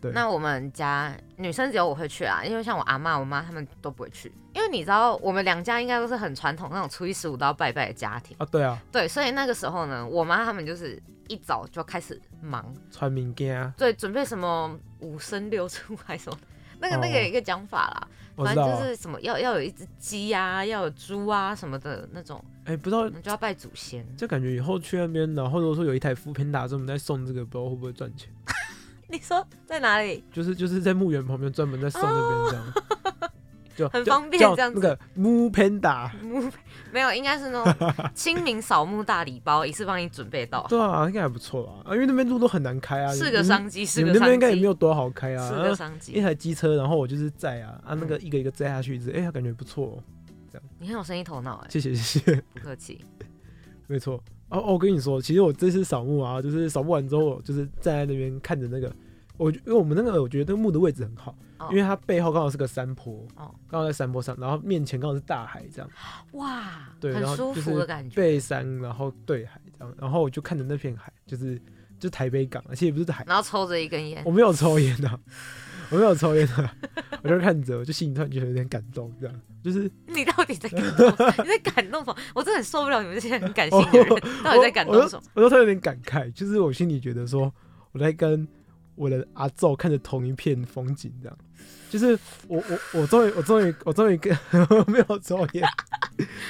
[0.02, 0.12] 对。
[0.12, 16.38] 那我们家女生只有我会去啊，因为像我阿妈、我妈他们都不会去，因为你知道我们两家应该都是很传统那种初一十五都要拜拜的家庭，啊，对啊，对，所以那个时候呢，我妈他们就是一早就开始忙，穿民件啊，对，准备什么五生六畜还是什么。
[16.80, 17.00] 那个哦。
[17.02, 24.06] 那个有一个讲法啦，反正就，是什么要要有一只鸡啊，要有猪啊什么的那种，哎，不知道就要拜祖先。
[24.16, 28.30] 就感觉以后去那边，然后如果说有一台扶贫打专门在送这个，不知道会不会赚钱。
[29.10, 30.24] 你说在哪里？
[30.32, 32.74] 就是就是在墓园旁边专门在送那边这样，
[33.76, 36.10] 就 就很方便这样子那个木 panda，
[36.92, 41.74] 没有，应该是那种 清明扫墓大礼包，一次帮你准备到，对啊，应该还不错吧？
[41.86, 46.22] 啊，因为那边路都很难开啊，是个商机，是你个商们那边应该也没，有多好开啊，是啊个商机一。
[46.22, 50.02] 台机车，然后我就是载啊，啊那嗯个一个一个载下去，一直哎，感觉不错
[50.52, 53.00] 这样，你很有生意头脑哎，谢谢谢谢，不客气。
[53.88, 54.22] 没错。
[54.50, 58.94] 哦哦，我跟你说，其实我这次扫墓啊，就是扫墓完之后，我就是站在那边看着那个，
[59.38, 65.90] 我因为我们那个我觉得那个墓的位置很好，哦因为它背后刚好是个山坡，哦刚好在山坡上，然后面前刚好是大海这样。
[66.34, 68.16] 哇，对然后很舒就是服的感觉。
[68.16, 71.62] 背山，然后对海这样，然后我就看着那片海，就是
[72.00, 75.20] 就台北港，而且也不是海，然后抽着一根烟我，没有抽烟的，
[75.90, 76.70] 我没有抽烟的，
[77.24, 81.08] 我就看着，我就心里突然觉得有点感动，这样就是你到底在感动？
[81.46, 82.18] 你 在感动什么？
[82.34, 84.10] 我真的很受不了你们这些很感性的人，
[84.44, 85.24] 到底在感动什么？
[85.34, 87.54] 我就突然有点感慨，就是我心里觉得说
[87.92, 88.48] 我在跟
[88.96, 91.38] 我的阿昼看着同一片风景，这样，
[91.90, 94.36] 就是我我我终于我终于我终于跟
[94.88, 95.64] 没有抽烟，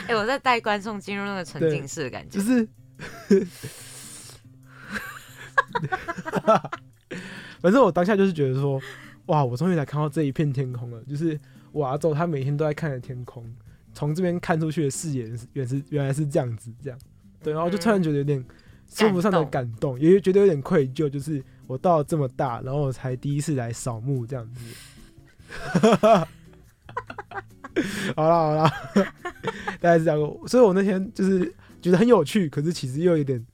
[0.08, 2.44] 哎，我在带观众进入那个沉浸式的感觉就。
[2.44, 2.68] 是，
[7.62, 8.80] 反正我当下就是觉得说，
[9.28, 11.02] 哇，我终于来看到这一片天空了。
[11.04, 11.40] 就是
[11.72, 13.46] 我阿周他每天都在看着天空，
[13.94, 17.00] 从这边看出去的视野是原是原来是这样子，这样
[17.44, 18.44] 对，然后就突然觉得有点
[18.88, 24.60] 说不上的感动，也觉得有点愧疚，就是我到这么大，然后我才第一次来扫墓这样子。
[28.16, 28.70] 好了好了，
[29.80, 30.20] 大概是这样。
[30.48, 33.46] 所以我那天就是觉得很有趣，可是其实又有点，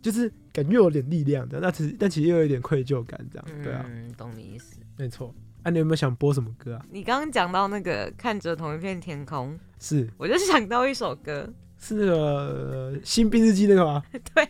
[0.00, 4.77] 就是感觉有点力量的，那其实但其实又有一点愧疚感，这样对啊，嗯，懂你意思。
[4.98, 5.34] 没错。
[5.62, 6.84] 啊，你有没有想播什么歌啊？
[6.90, 14.02] 你刚刚讲到那个看着同一片天空，是，我就想到一首歌，是那个《新兵日记》那个吗？
[14.34, 14.48] 对，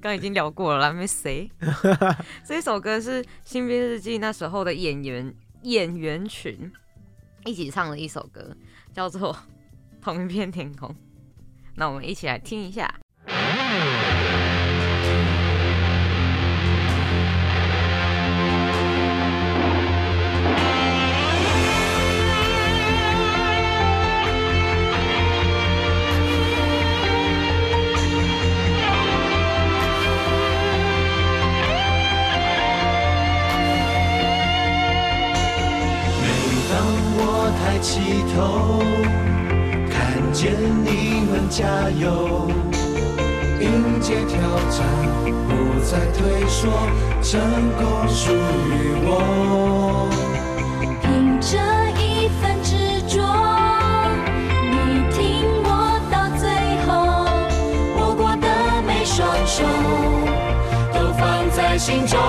[0.00, 1.50] 刚已经聊过了，没谁。
[2.44, 6.70] 这首歌是《新兵日记》那时候的演员演员群
[7.44, 8.54] 一起唱的一首歌，
[8.92, 9.32] 叫做
[10.02, 10.88] 《同一片天空》。
[11.76, 12.94] 那我们一起来听一下。
[38.36, 38.82] 头，
[39.90, 39.96] 看
[40.30, 40.52] 见
[40.84, 42.48] 你们加油，
[43.58, 44.86] 迎接挑战，
[45.48, 46.68] 不再退缩，
[47.22, 47.40] 成
[47.78, 50.10] 功属于我。
[51.00, 51.56] 凭着
[51.98, 53.16] 一份执着，
[54.62, 54.74] 你
[55.10, 55.16] 听
[55.64, 56.44] 我到最
[56.84, 56.86] 后，
[57.98, 58.46] 握过的
[58.86, 59.64] 每双手，
[60.92, 62.20] 都放在心中。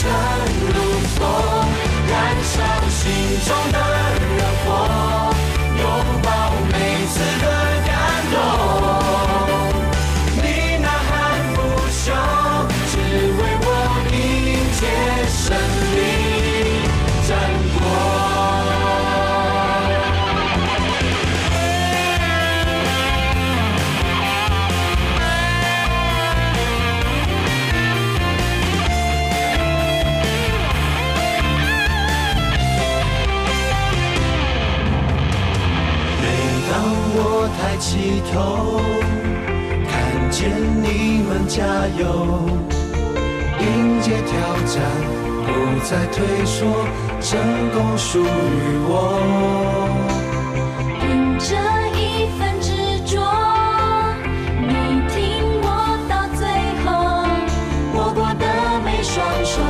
[0.00, 0.80] 尘如
[1.14, 1.28] 风
[2.08, 3.12] 燃烧心
[3.44, 3.99] 中的
[36.92, 38.80] 我抬起头，
[39.88, 39.90] 看
[40.30, 40.38] 见
[40.82, 41.62] 你们加
[41.98, 42.02] 油，
[43.60, 44.30] 迎接挑
[44.66, 44.80] 战，
[45.46, 45.48] 不
[45.84, 46.58] 再退缩，
[47.20, 47.28] 成
[47.72, 48.24] 功属于
[48.88, 48.90] 我。
[51.00, 51.48] 凭着
[51.96, 52.00] 一
[52.38, 52.68] 份执
[53.04, 53.20] 着，
[54.60, 54.70] 你
[55.08, 55.18] 听
[55.62, 55.66] 我
[56.08, 56.40] 到最
[56.84, 56.88] 后，
[57.94, 58.44] 握过的
[58.84, 59.60] 每双手，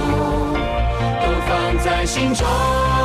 [1.20, 1.48] 都放
[1.85, 2.99] 在心中。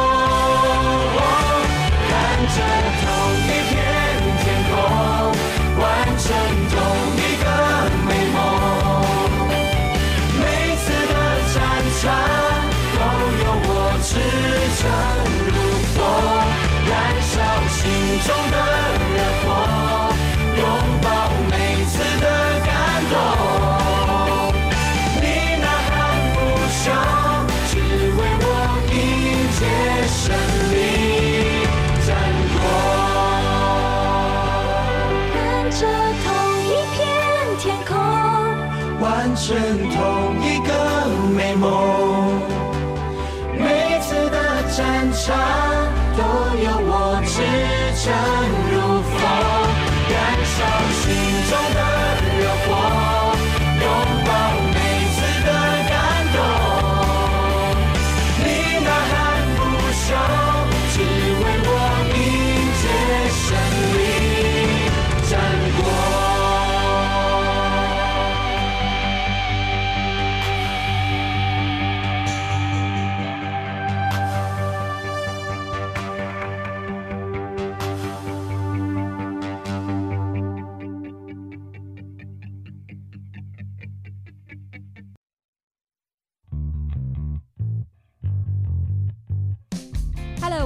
[18.19, 19.14] 中的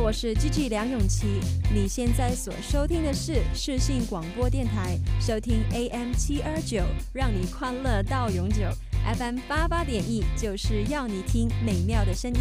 [0.09, 1.39] 我是 G G 梁咏琪，
[1.71, 8.63] 你现在所收听的是视信广播电台，收听 AM 七二九，让你快乐到永久
[9.05, 12.39] ；FM 八八点一，就是要你听美妙的声音。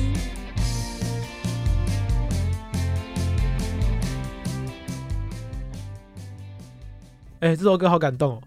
[7.40, 8.42] 哎，这首歌好感动哦！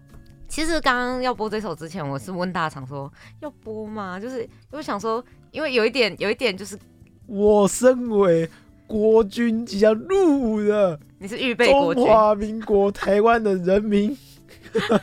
[0.48, 4.18] 其实刚刚要播这首之前，我是问大厂说要播吗？
[4.18, 6.76] 就是我想说，因为有一点，有一点就是
[7.26, 8.50] 我身为。
[8.92, 14.14] 国军即将入伍的，你是预备国中华民国台湾的人民，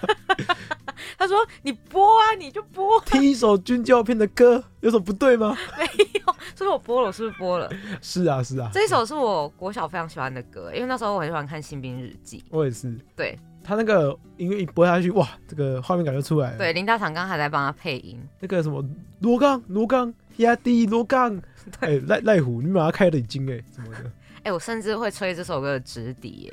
[1.18, 5.58] 他说你播啊，你就播， 听一首军教片的歌有什么不对吗？
[5.76, 5.86] 没
[6.20, 7.68] 有，所以我播了，我是不是播了？
[8.00, 16.58] 是啊，是啊，这一首是我国小非常喜欢的歌，因为那时候我很喜欢看《新兵日记我也是。》，对他那个音乐一播下去，哇，这个画面感就出来了。
[16.60, 18.86] 对，林大厂刚还在帮他配音，那个什么
[19.22, 21.42] 罗刚罗刚压低罗刚，
[21.80, 24.12] 哎赖赖虎，你把他开了睛哎什么的，
[24.44, 26.52] 哎、我甚至会吹这首歌的直笛，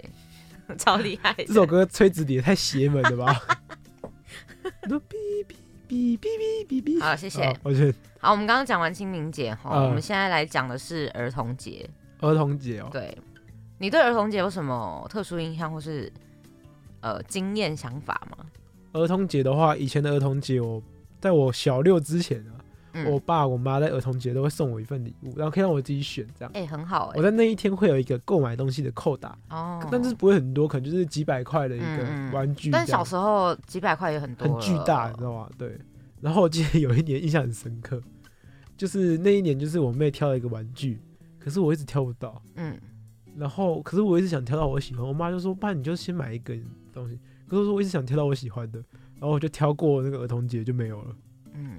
[0.69, 1.45] 哎， 超厉害的。
[1.45, 3.41] 这首歌吹直笛也太邪门了吧？
[4.89, 5.15] 都哔
[5.49, 5.55] 哔
[5.89, 6.27] 哔哔
[6.67, 7.01] 哔哔哔。
[7.01, 7.47] 好，谢谢。
[7.47, 11.89] 好，抱歉，好，我们刚刚讲完清明节哈，嗯我们现在来讲的是儿童节。
[12.21, 13.17] 儿童节哦，对，
[13.79, 16.11] 你对儿童节有什么特殊印象或是
[17.01, 18.45] 呃经验想法吗？
[18.93, 20.83] 儿童节的话，以前的儿童节我
[21.21, 22.56] 在我小六之前啊，
[22.97, 26.51] 嗯，我爸我妈在儿童节都会送我一份礼物，然后可以让我自己选这样。
[26.55, 32.71] 哎、很好哎、我在那一天会有一个购买东西的扣打，哦，但是不会很多，可能就是几百块的一个玩具。
[32.71, 35.51] 但小时候几百块也很多，很巨大，你知道吗？
[35.59, 35.79] 对。
[36.21, 38.01] 然后我记得有一年印象很深刻，
[38.77, 40.99] 就是那一年就是我妹挑了一个玩具，
[41.39, 42.43] 可是我一直挑不到。
[42.55, 42.77] 嗯，
[43.37, 46.55] 然后可是我一直想挑到我喜欢，我妈就说：“爸，你就先买一个
[46.93, 48.79] 东西。”可是我一直想挑到我喜欢的，
[49.21, 51.17] 然后我就挑过那个儿童节就没有了。
[51.53, 51.79] 嗯，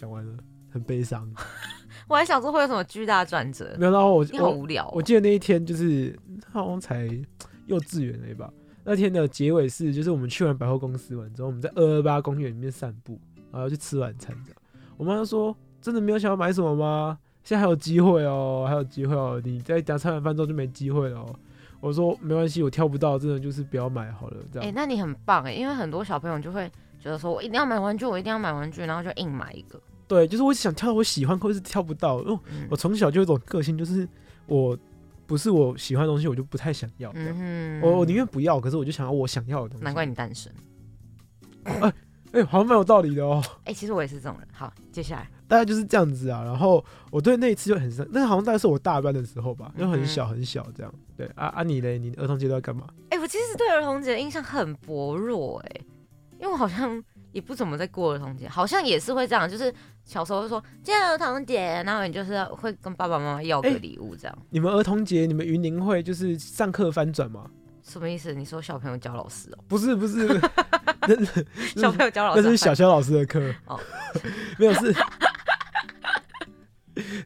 [0.00, 0.32] 讲完了，
[0.70, 1.30] 很悲伤。
[2.08, 4.92] 我还想说会有什么巨大转折，没有，然后我你好我无聊、哦。
[4.94, 6.18] 我记得那一天就是
[6.50, 7.06] 好像才
[7.66, 8.50] 幼稚园了吧。
[8.82, 13.20] 那天的结尾是，就是我们去完百货公司完之后，我们在二二八公园里面散步，
[13.52, 14.58] 然后去吃晚餐这样。
[14.96, 17.18] 我妈就说：“真的没有想要买什么吗？
[17.44, 21.36] 现在还有机会哦，还有机会哦，你在等吃完饭之后就没机会了哦。”
[21.80, 24.72] 我说：“没关系，我挑不到，真的就是不要买好了。”这哎、样。
[24.74, 29.80] 那你很棒哎，因为很多小朋友就会觉得说我一定要买玩具，我一定要买玩具，然后就硬买一个。
[30.10, 32.20] 对，就是我想挑我喜欢，可是挑不到。
[32.22, 34.08] 因为嗯我从小就有一种个性，就是
[34.46, 34.76] 我
[35.24, 37.12] 不是我喜欢的东西，我就不太想要。
[37.14, 39.84] 嗯，我我宁愿不要，可是我就想要我想要的东西。
[39.84, 40.52] 难怪你单身。
[42.32, 43.40] 哎、好像蛮有道理的哦。
[43.64, 44.48] 哎、其实我也是这种人。
[44.52, 46.42] 好，接下来，大概就是这样子啊。
[46.42, 50.92] 然后我对那一次就很深，那好像大概是我大班的时候吧，因为很小很小这样。
[51.16, 51.98] 对啊啊，你嘞？
[51.98, 52.86] 你儿童节都要干嘛？
[53.10, 55.80] 哎、我其实对儿童节的印象很薄弱哎，
[56.40, 57.02] 因为我好像
[57.32, 59.72] 也不怎么在过儿童节，好像也是会这样，就是
[60.04, 64.38] 小时候会说今天儿童节，然后你就是会跟爸爸妈妈要个哎礼物这样。
[64.50, 67.50] 你们儿童节，你们云林会就是上课翻转吗？
[67.82, 68.32] 什么意思？
[68.32, 70.28] 你说小朋友教老师哦、不是不是，
[71.76, 73.78] 小朋友教老师啊，那是小肖老师的课哦，
[74.58, 74.94] 没有是。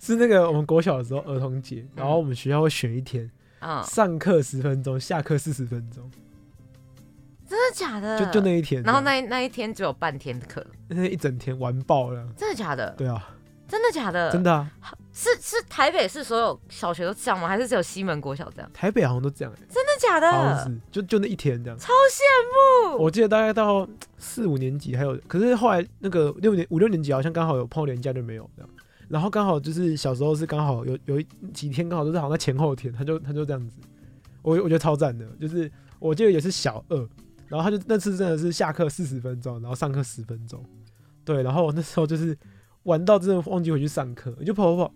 [0.00, 3.28] 是那个我们国小的时候儿童节，然后我们学校会选一天，
[3.60, 6.08] 嗯，上课十分钟，下课四十分钟，
[7.48, 8.18] 真的假的？
[8.18, 12.26] 就就那一天，然后那那一天只有半天的课，那一整天玩爆了。
[12.36, 12.94] 真的假的？
[12.96, 13.30] 对啊，
[13.68, 14.30] 真的假的？
[14.32, 14.70] 真的啊，
[15.12, 17.46] 是是台北市所有小学都这样吗？
[17.46, 18.70] 还是只有西门国小这样？
[18.72, 20.30] 台北好像都这样、欸，真的假的？
[20.30, 21.78] 好像是就就那一天这样。
[21.78, 23.02] 超羡慕。
[23.02, 23.86] 我记得大概到
[24.18, 28.70] 四五年级还有，可是后来那个六年五六年级好像刚好有碰年假就没有这样，
[29.08, 31.22] 然后刚好就是小时候是刚好有有
[31.52, 33.76] 几天刚好都是好像在前后天，他就他就这样子，
[34.42, 37.08] 我我觉得超赞的，就是我记得也是小二，
[37.54, 40.64] 然后他就那次真的是下课四十分钟，然后上课十分钟，
[41.24, 42.36] 对，然后我那时候就是
[42.82, 44.94] 玩到真的忘记回去上课，我就跑跑跑。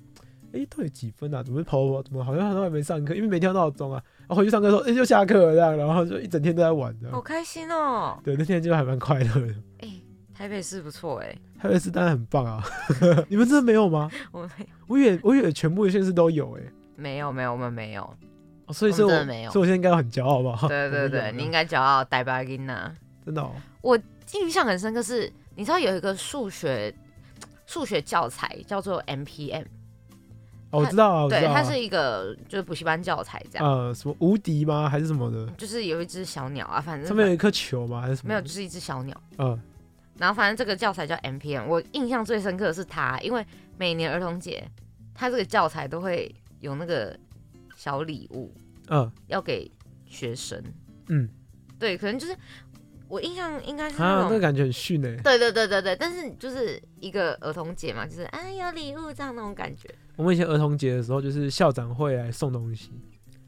[0.50, 1.42] 哎、到底几分啊？
[1.42, 2.02] 怎么跑跑跑？
[2.02, 3.14] 怎么好像都还没上课？
[3.14, 4.02] 因为没调闹钟啊。
[4.20, 7.10] 然后回去上课说，哎、就下课了这样，然后就一整天都在玩的。
[7.10, 8.18] 好开心哦！
[8.24, 9.54] 对，那天就还蛮快乐的。
[9.80, 9.92] 哎、
[10.34, 12.64] 台北市不错哎，台北市当然很棒啊，
[13.28, 14.10] 你们真的没有吗？
[14.32, 14.50] 我们
[14.86, 16.62] 我以为我以为全部的县市都有哎、
[16.96, 18.10] 没有没有，我们没有。
[18.68, 20.68] 哦所以是我，我真的没有所以我现在应该要很骄傲吧？
[20.68, 22.94] 对对对， 你应该骄傲戴巴金呐。
[23.24, 23.50] 真的哦，
[23.82, 23.98] 我
[24.34, 26.94] 印象很深刻是，你知道有一个数学
[27.66, 29.64] 数学教材叫做 MPM，
[30.70, 31.54] 哦我知道啊，我知对，道啊。
[31.54, 34.88] 它是一个就是补习班教材这样，呃什么无敌吗？
[34.88, 35.46] 还是什么的？
[35.56, 38.00] 就是有一只小鸟啊，反正上面有一颗球吗？
[38.02, 38.28] 还是什么？
[38.28, 39.14] 没有，就是一只小鸟。
[39.38, 39.58] 嗯，
[40.18, 43.44] 然后反正这个教材叫 MPM，我印象最深刻的是它，因为
[43.78, 44.66] 每年儿童节，
[45.14, 47.18] 它这个教材都会有那个
[47.78, 48.52] 小礼物
[48.88, 49.70] 嗯要给
[50.04, 50.60] 学生。
[51.06, 51.28] 嗯，
[51.78, 52.36] 对，可能就是
[53.06, 54.32] 我印象应该是啊，那种。
[54.32, 55.14] 那感觉很逊哎。
[55.22, 59.88] 对对对对对，但是就是一个儿童节嘛，就是啊有礼物这样那种感觉。
[60.16, 62.90] 我们以前儿童节的时候，就是校长会来送东西，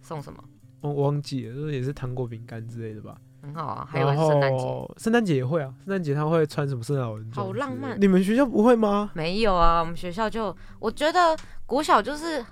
[0.01, 0.43] 送什么？
[0.81, 3.21] 我我忘记了，就是也是糖果、饼干之类的吧。
[3.43, 4.59] 很好啊，还有然圣诞节。
[4.59, 7.29] 后圣诞节也会啊，圣诞节他会穿什么圣诞老人？
[7.33, 9.11] 好浪漫你们学校不会吗？
[9.15, 12.45] 没有啊，我们学校就我觉得国小就是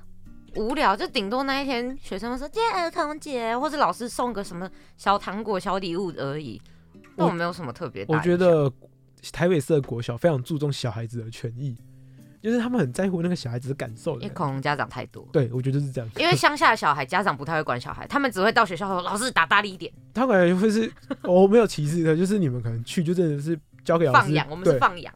[0.59, 6.61] 无聊，就顶多那一天学生们说今天儿童节，或者老师送个什么小糖果、小礼物而已。
[7.15, 8.19] 那我我没有什么特别我。
[8.19, 8.71] 觉得
[9.33, 11.77] 台北市的国小非常注重小孩子的权益，
[12.43, 14.35] 就是他们很在乎那个小孩子的感受的因为。
[14.35, 16.11] 恐龙家长太多，对，我觉得就是这样。
[16.17, 19.93] 因为乡下的小孩家长不太会管小孩，他们只会到学校说老师打大力一点。
[20.13, 20.93] 他感觉会是，
[21.23, 25.15] 我没有歧视的，就是你们可能去就真的是交给老师，放养，我们是，放养。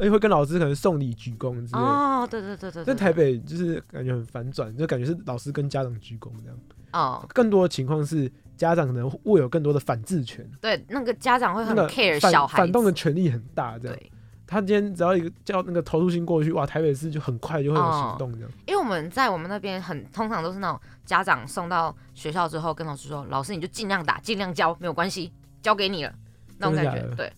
[0.00, 1.78] 而且会跟老师可能送礼鞠躬之类的。
[1.78, 2.84] 哦，对对对对对。
[2.84, 6.58] 在台北就是感觉很反转，就感觉是老师跟家长鞠躬这样。
[6.92, 13.96] 哦，更多的情况是家长可能握有更多的反制权，对，那个家长会很 care 小孩反动的权力很大，这样。
[13.96, 14.12] 对，
[14.46, 18.50] 他今天只要一个叫那个投诉信过去，哇，台北市就很快就会有哦行动这样。
[18.66, 25.30] 因为我们在我们那边很通常都是那种家长送到学校之后，跟老师说，老师你就尽量打，尽量教，没有关系，
[25.62, 26.12] 交给你了，
[26.58, 26.74] 那种。
[26.74, 27.32] 感觉对，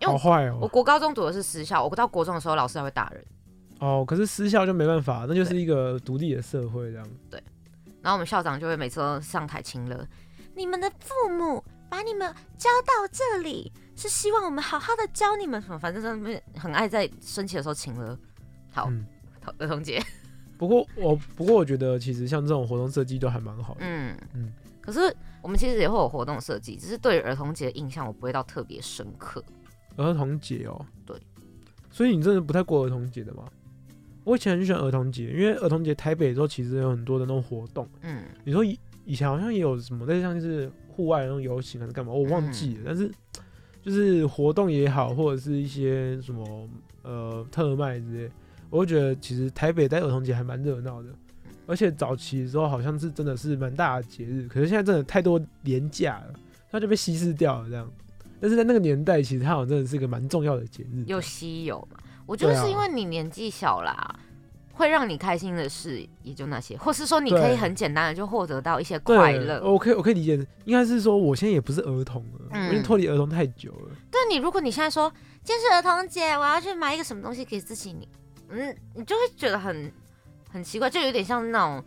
[0.00, 0.58] 因为我好坏哦！
[0.60, 3.24] 我国高中读的是私校，我到国中的时候，老师还会打人。
[3.78, 7.08] 哦，可是私校就没办法，那就是一个独立的社会这样。
[7.30, 7.42] 对
[8.02, 10.06] 然后我们校长就会每次都上台亲了，
[10.54, 18.18] 你们的父母把你们教到这里，是希望我们好好的教你们什么，反正他们很爱在升旗的时候请了。
[18.70, 19.04] 好，嗯，
[19.58, 20.02] 儿童节，
[20.56, 23.80] 不过我不过我觉得其实像这种活动设计都还蛮好的。
[23.80, 24.52] 嗯嗯嗯。
[24.80, 29.42] 可是我们其实也会有活动设计，只是对于儿童节的印象我不会到特别深刻。
[29.96, 31.16] 儿童节哦，对，
[31.90, 33.44] 所以你真的不太过儿童节的吗？
[34.24, 37.88] 我以前很喜欢儿童节，因为儿童节台北的时候其实有很多的那种活动。
[38.02, 42.82] 嗯，你说以以前好像也有什么，类似像是户外那种游行还是干嘛，我忘记了。
[42.86, 43.10] 但是
[43.82, 46.68] 就是活动也好，或者是一些什么
[47.02, 48.30] 呃特卖之类，
[48.68, 51.08] 我会觉得其实台北在儿童节还蛮热闹的。
[51.68, 56.34] 而且早期的时候好像是真的是蛮大的节日，可是现在真的太多廉价了，
[56.70, 57.88] 它就被稀释掉了这样。
[58.40, 61.04] 但是在那个年代，其实它好像真的是一个蛮重要的节日。
[61.06, 61.98] 又稀有嘛。
[62.26, 64.18] 我觉得对啊是因为你年纪小啦，
[64.72, 69.60] 会让你开心的事也就那些，或是说你可以很简单的就获得到一些快乐。
[69.62, 70.34] 我可以我可以理解，
[70.64, 73.96] 应该是说我现在也不是儿童了，嗯我已经脱离儿童太久了。
[74.10, 75.08] 但你如果你现在说
[75.44, 78.08] 今天是儿童节，我要去买一个什么东西给自己，你
[78.48, 79.92] 嗯，你就会觉得很
[80.50, 81.84] 很奇怪，就有点像那种。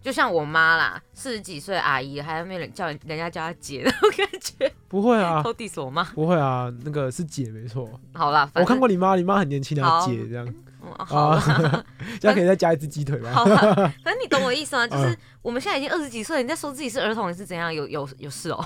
[0.00, 6.04] 就像我妈啦，四十几岁阿姨，还没人叫人人家叫她姐的那种感觉，不会啊，偷 diss 我妈。
[6.04, 7.88] 不会啊，那个是姐没错。
[8.14, 10.46] 好啦，我看正过你妈，你妈很年轻的好姐这样
[10.80, 11.36] 嗯好
[12.20, 13.32] 这样可以再加一只鸡腿吗？
[13.32, 13.58] 好啦，
[14.04, 14.86] 反正你懂我意思吗？
[14.88, 17.72] 就是嗯我们现在已经二十几岁，你在说自己是儿童，你是怎样？
[17.74, 18.64] 有有有事哦？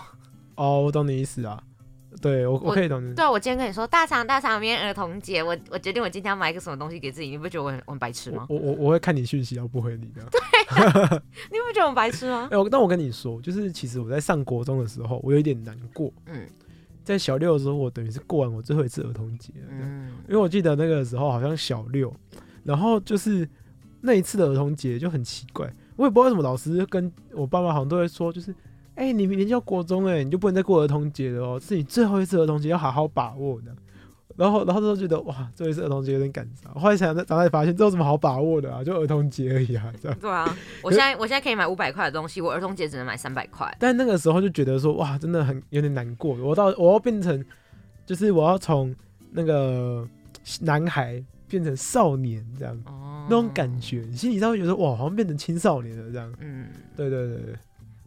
[0.54, 1.60] 哦，我懂你意思啊。
[2.22, 3.12] 对我我我可以懂你。
[3.14, 8.46] 对啊，我今天跟你说大厂大厂，明天儿童节，我我决定我今天要买一个什么东西给自己，你不觉得我很我很白痴吗？
[8.48, 10.22] 我我我会看你讯息，然后不回你的。
[11.50, 12.48] 你不觉得我很白痴吗？
[12.50, 16.12] 哎，我但我跟你说，就是其实我在上国中的时候，我有一点难过。
[16.26, 16.46] 嗯
[17.04, 19.66] 在小六的时候，我等于是过完我最后一次儿童节了。
[19.70, 22.14] 嗯因为我记得那个时候好像小六，
[22.62, 23.48] 然后就是
[24.00, 28.54] 那一次的儿童节就很奇怪，我也不知道为什么老师跟我爸妈好像都会说，就是
[29.02, 33.74] 哎、你明年就要国中哎、你就不能再过儿童节了哦，是你最后一次儿童节，要好好把握的。
[34.34, 36.72] 然后，然后就觉得哇，最后一次儿童节有点感伤。
[36.74, 38.82] 后来想长大才发现，这有什么好把握的啊？
[38.82, 40.18] 就儿童节而已啊，这样。
[40.20, 43.70] 对啊， 我现在我现在可以买五百块的东西，我儿童节只能买三百块。
[43.78, 46.34] 但那个时候就觉得说，哇，真的很有点难过。
[46.36, 47.44] 我到我要变成，
[48.06, 48.94] 就是我要从
[49.32, 50.08] 那个
[50.60, 52.74] 男孩变成少年这样。
[52.86, 56.32] 哦，那种感觉，你心里上会觉得哇，好像变成青少年了这样。
[56.40, 57.54] 嗯，对对对对，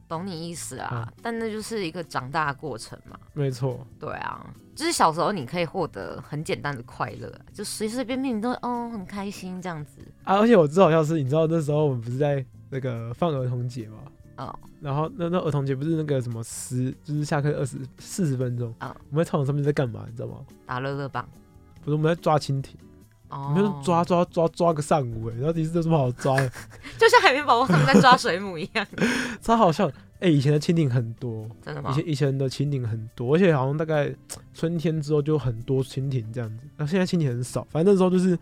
[0.07, 1.03] 懂你意思啊。
[1.07, 3.17] 嗯但那就是一个长大的过程嘛。
[3.33, 3.85] 没错。
[3.99, 4.45] 对啊，
[4.75, 10.01] 就是小时候你可以获得很简单的快乐，就随随便便你都哦很开心这样子。
[10.23, 13.97] 啊，而且我知道好像是，你知道那时候我们不是在那个放儿童节嘛，
[14.37, 20.37] 哦，然后那那儿童节不是那个什么十，就是下课二十四十分钟，啊我们在操场上面在干嘛，你知道吗？
[20.65, 21.27] 打乐乐棒。
[21.83, 22.75] 不是我们在抓蜻蜓，
[23.29, 26.49] 哦我们就抓抓抓抓个上午哎，然后其实有什么好抓的，
[26.97, 28.85] 就像海绵宝宝他们在抓水母一样。
[29.41, 29.91] 超好笑。
[30.19, 31.91] 哎、以前的蜻蜓很多，真的吗？
[31.91, 34.11] 以前以前的蜻蜓很多，而且好像大概
[34.55, 36.65] 春天之后就很多蜻蜓这样子。
[36.77, 38.37] 那现在蜻蜓很少，反正那时候就是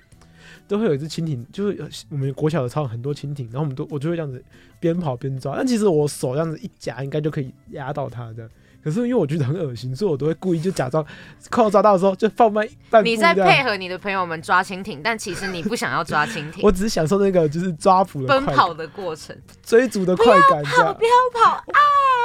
[0.67, 4.41] 都会有一只蜻蜓，就是我们国小的操场很多蜻蜓，然后我们都我就会这样子
[4.79, 5.55] 边跑边抓。
[5.57, 8.49] 但其实我手这样子一夹，应该就可以压到它这样。
[8.83, 11.05] 可是因为我觉得很恶心，所以我都会故意就假装
[11.49, 19.35] 快要抓到的时候就放慢半步你在配合你的朋友们抓蜻蜓，但其实你不想要抓蜻蜓 我，只是享受那个就是抓捕的，奔跑的过程。
[19.63, 20.93] 追逐的快感不要跑。
[20.95, 21.79] 不要跑啊！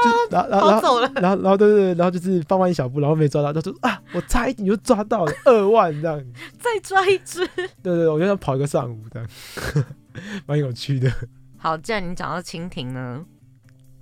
[0.05, 6.25] 就然后然后然后跑走了然后然后对对对，然后就是放慢一小步，然后没抓到，他说啊，我差一点就抓到了二万这样。
[6.59, 7.47] 再抓一只。
[7.57, 9.29] 对对对，我就想跑一个上午这样，
[10.47, 11.11] 蛮有趣的。
[11.57, 13.25] 好，既然你讲到蜻蜓呢，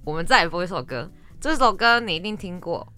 [0.04, 1.10] 我们再来播一首歌。
[1.46, 2.92] 这首歌你一定听过，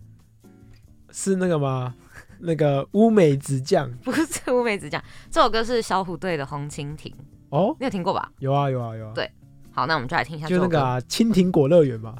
[1.10, 1.94] 是那个吗？
[2.38, 7.12] 那个乌梅子酱 不是乌梅子酱，这首歌是小虎队的《红蜻蜓》，
[7.50, 8.32] 哦，你有听过吧？
[8.38, 9.30] 有啊有啊有啊，对
[9.70, 10.46] 好，那我们就来听一下。
[10.46, 12.16] 就那个啊，蜻蜓果乐园嘛，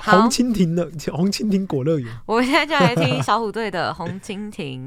[0.00, 2.08] 好红，蜻蜓的红蜻蜓果乐园。
[2.24, 4.86] 我们现在就来听小虎队的《红蜻蜓》。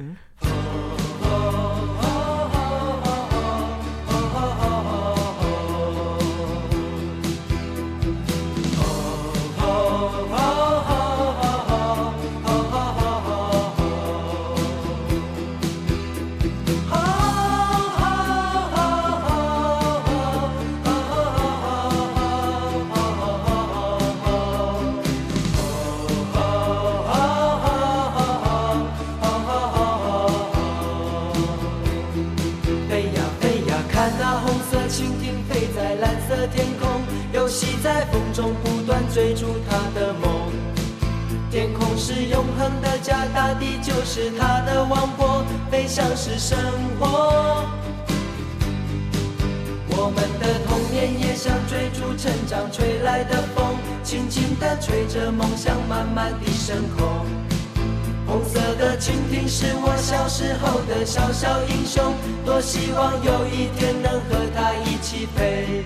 [43.44, 46.58] 大地就是他的王国，飞翔是生
[46.98, 47.66] 活。
[49.90, 57.26] 我们的童年也像追逐成长吹来的风，轻轻地吹着梦想，慢慢地升空。
[58.26, 62.14] 红色的蜻蜓是我小时候的小小英雄，
[62.46, 65.84] 多希望有一天能和它一起飞。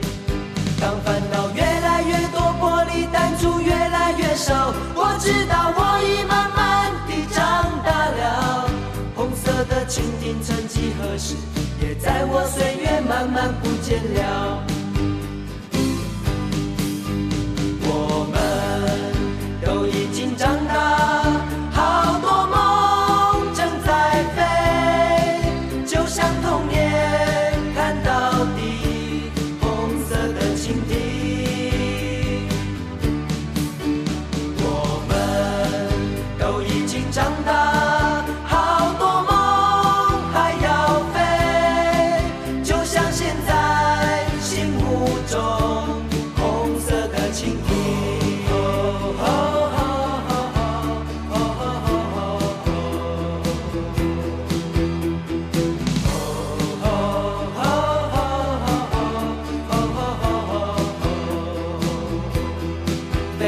[9.98, 11.34] 曾经曾几何时，
[11.82, 14.77] 也在我岁月慢慢不见了。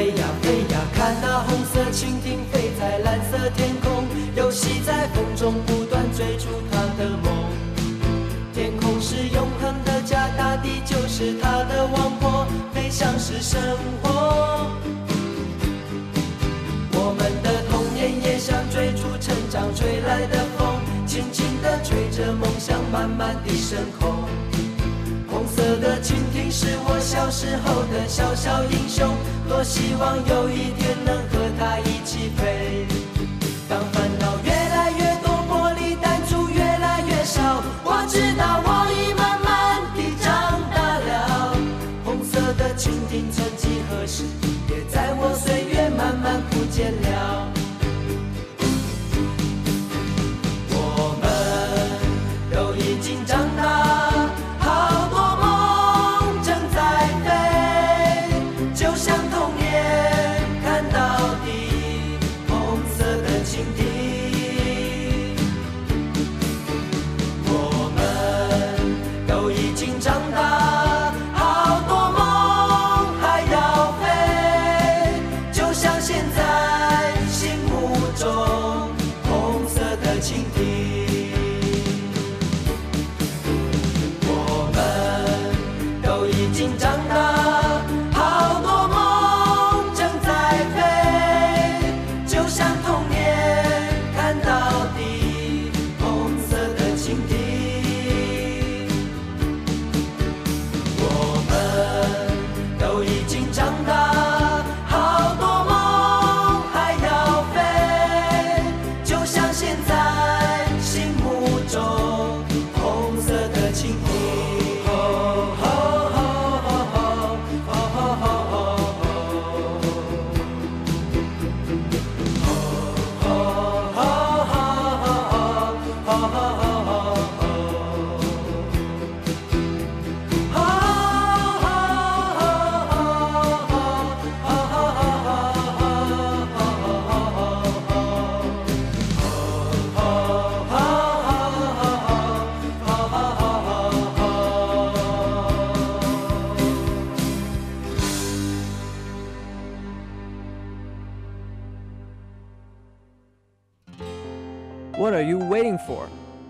[0.10, 4.06] 飞呀飞呀，看那红色蜻蜓飞在蓝色天空，
[4.36, 7.32] 游戏在风中不断追逐它的梦。
[8.52, 13.62] 天空是永恒的家，大地就是它的王国，飞翔是生
[14.02, 14.72] 活。
[16.94, 24.26] 我们的童年也像追逐成长吹来的风，轻轻地吹着梦想，慢慢地升空。
[25.70, 29.16] 色的蜻蜓是我小时候的小小英雄，
[29.48, 32.88] 多希望有一天能和它一起飞。
[33.70, 41.56] 当烦恼越来越多，玻璃弹珠越来越少，我知道我已慢慢地长大了。
[42.04, 44.24] 红色的蜻蜓曾几何时，
[44.70, 45.32] 也在我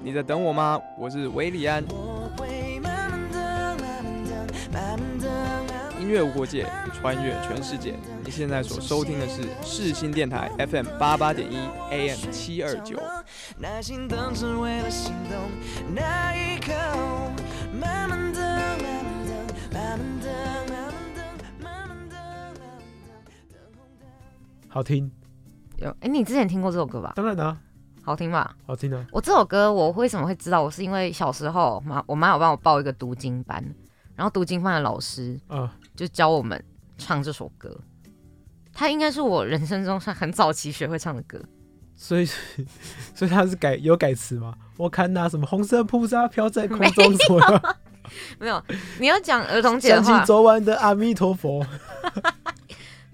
[0.09, 0.81] 你在等我吗？
[0.97, 1.83] 我是维里安。
[5.99, 7.93] 音乐无国界，穿越全世界。
[8.25, 11.57] 你现在所收听的是世新电台 FM 八八点一
[11.91, 12.99] AM 七二九。
[13.59, 15.37] 耐心等只为了心动
[15.93, 16.73] 那一刻，
[17.79, 19.35] 慢慢的，慢慢的，
[19.71, 20.27] 慢慢的，
[20.71, 21.21] 慢慢的，
[21.61, 22.65] 慢慢的，慢
[23.77, 24.07] 慢的。
[24.69, 25.11] 好听，
[25.77, 27.13] 有哎、你之前听过这首歌吧？
[27.15, 27.59] 当然啦、
[28.03, 28.55] 好听吧？
[28.65, 29.05] 好听啊。
[29.11, 30.61] 我这首歌我为什么会知道？
[30.61, 33.63] 我是因为小时候妈我妈有帮我报一个读经班，
[34.15, 36.63] 然后读经班的老师啊，就教我们
[36.97, 37.79] 唱这首歌。
[38.73, 41.39] 它应该是我人生中算很早期学会唱的歌。
[41.95, 42.25] 所以，
[43.13, 44.55] 所以他是改有改词吗？
[44.77, 47.75] 我看那什么红色菩萨飘在空中什么，
[48.39, 48.63] 没有，
[48.99, 51.61] 你要讲儿童节的想起话，昨晚的阿弥陀佛。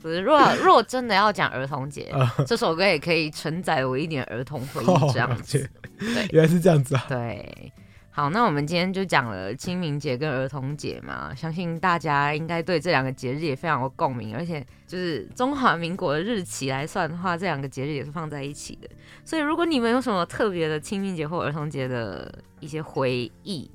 [0.05, 5.67] 不是，若若真的要讲儿童节，啊这首歌也可以承载我一点儿童回忆哦这样子。
[5.97, 7.05] 对 原来是这样子啊。
[7.09, 7.73] 对，
[8.11, 18.87] 好，那我们今天就讲了清明节跟儿童节嘛，相信大家应该对这两个节日也非常有共鸣，而且就是中华民国的日期来算的话，这两个节日也是放在一起的。
[19.23, 23.71] 所以如果你们有什么特别的清明节或儿童节的一些回忆，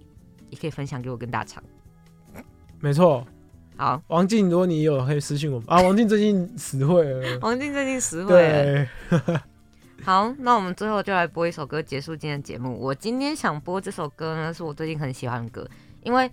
[0.49, 1.61] 也可以分享给我跟大肠。
[2.79, 3.27] 没错，
[3.81, 5.81] 好，王静，如果你有可以私信我们啊。
[5.81, 9.41] 王静最近实惠了， 王静最近实惠了。
[10.05, 12.79] 好，那我们最后就来播一首歌结束今天的节目。
[12.79, 15.67] 我今天想播这首歌呢，是我最近很喜欢的歌，
[16.03, 16.31] 因为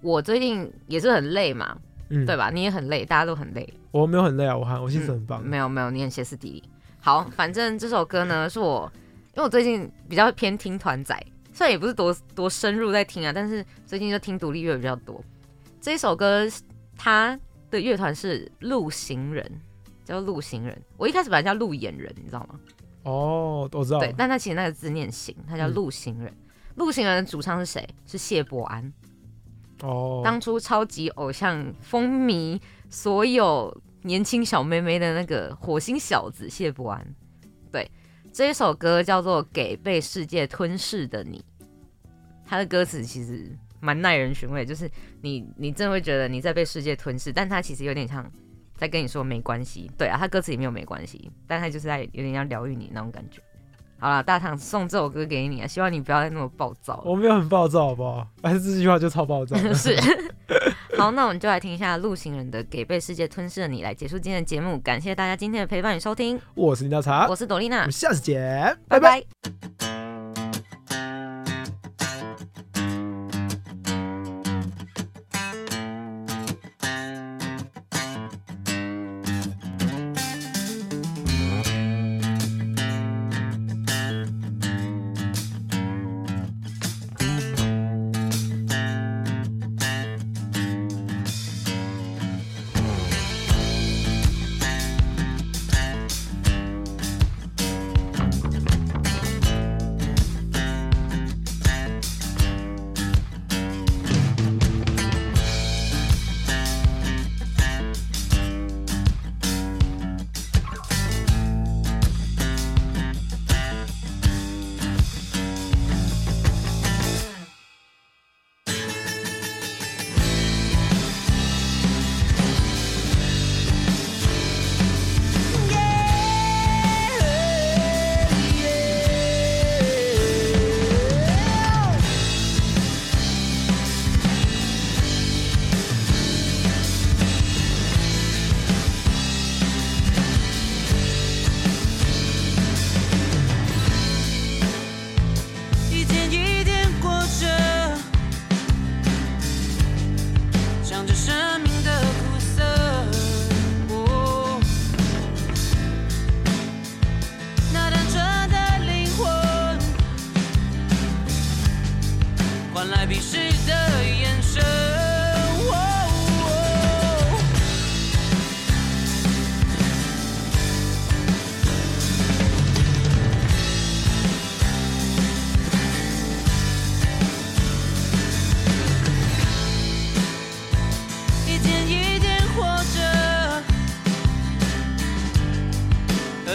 [0.00, 1.78] 我最近也是很累嘛，
[2.08, 2.50] 嗯，对吧？
[2.52, 3.72] 你也很累，大家都很累。
[3.92, 5.40] 我没有很累啊，我还我心情很棒。
[5.40, 6.64] 没有没有，你很歇斯底里。
[6.98, 8.90] 好，反正这首歌呢，是我
[9.36, 11.16] 因为我最近比较偏听团仔，
[11.52, 15.22] 虽然也不是多多深入在听啊，但是最近就听独立乐比较多。
[15.80, 16.44] 这一首歌，
[16.98, 17.38] 它
[17.70, 19.50] 的乐团是路行人，
[20.04, 20.76] 叫路行人。
[20.98, 22.60] 我一开始本来叫路演人，你知道吗？
[23.04, 24.00] 哦，我知道。
[24.00, 26.30] 对，但他其实那个字念行，他叫嗯路行人。
[26.74, 27.88] 路行人的主唱是谁？
[28.04, 28.92] 是谢伯安。
[29.82, 37.14] 哦，当初超级偶像风靡所有年轻小妹妹的那个火星小子谢伯安。
[37.70, 37.90] 对，
[38.32, 41.44] 这一首歌叫做《给被世界吞噬的你》，
[42.44, 43.50] 他的歌词其实
[43.80, 44.90] 蛮耐人寻味，就是
[45.22, 48.24] 你你真的会觉得你在被世界吞噬，但他其实有点像
[48.76, 49.90] 在跟你说没关系。
[49.96, 53.40] 对啊，他歌词里面有没关系，但他就是在有点要疗愈你那种感觉。
[54.00, 57.02] 好了，大堂送这首歌给你啊，希望你不要再那么暴躁。
[57.04, 58.24] 我没有很暴躁，好不好？
[58.40, 59.56] 但是这句话就超暴躁。
[59.74, 59.96] 是。
[60.96, 64.78] 好，那我们就来听一下陆行人的《给被世界吞噬的你》，来结束今天的节目。
[64.78, 68.40] 感谢大家今天的陪伴与收听，我是林大茶，我是朵丽娜我们，下次见，
[68.88, 69.20] 拜拜拜。
[69.80, 70.07] 拜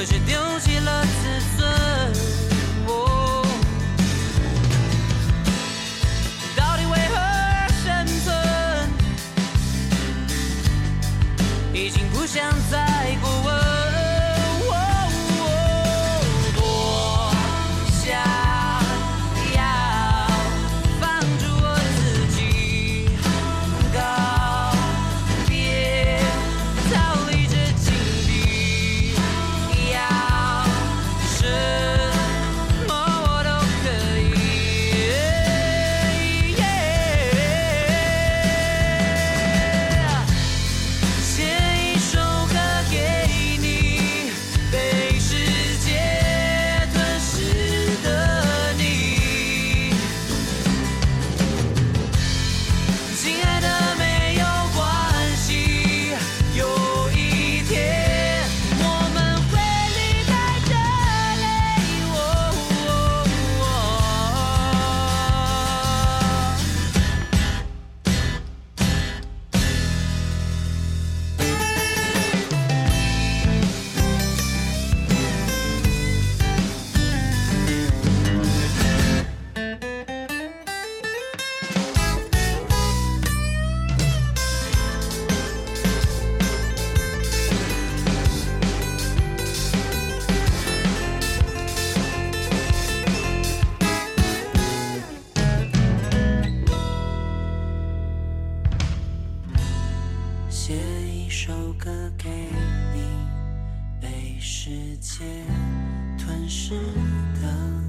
[0.06, 0.43] 可是
[104.66, 105.26] 世界
[106.18, 106.74] 吞噬
[107.42, 107.83] 的。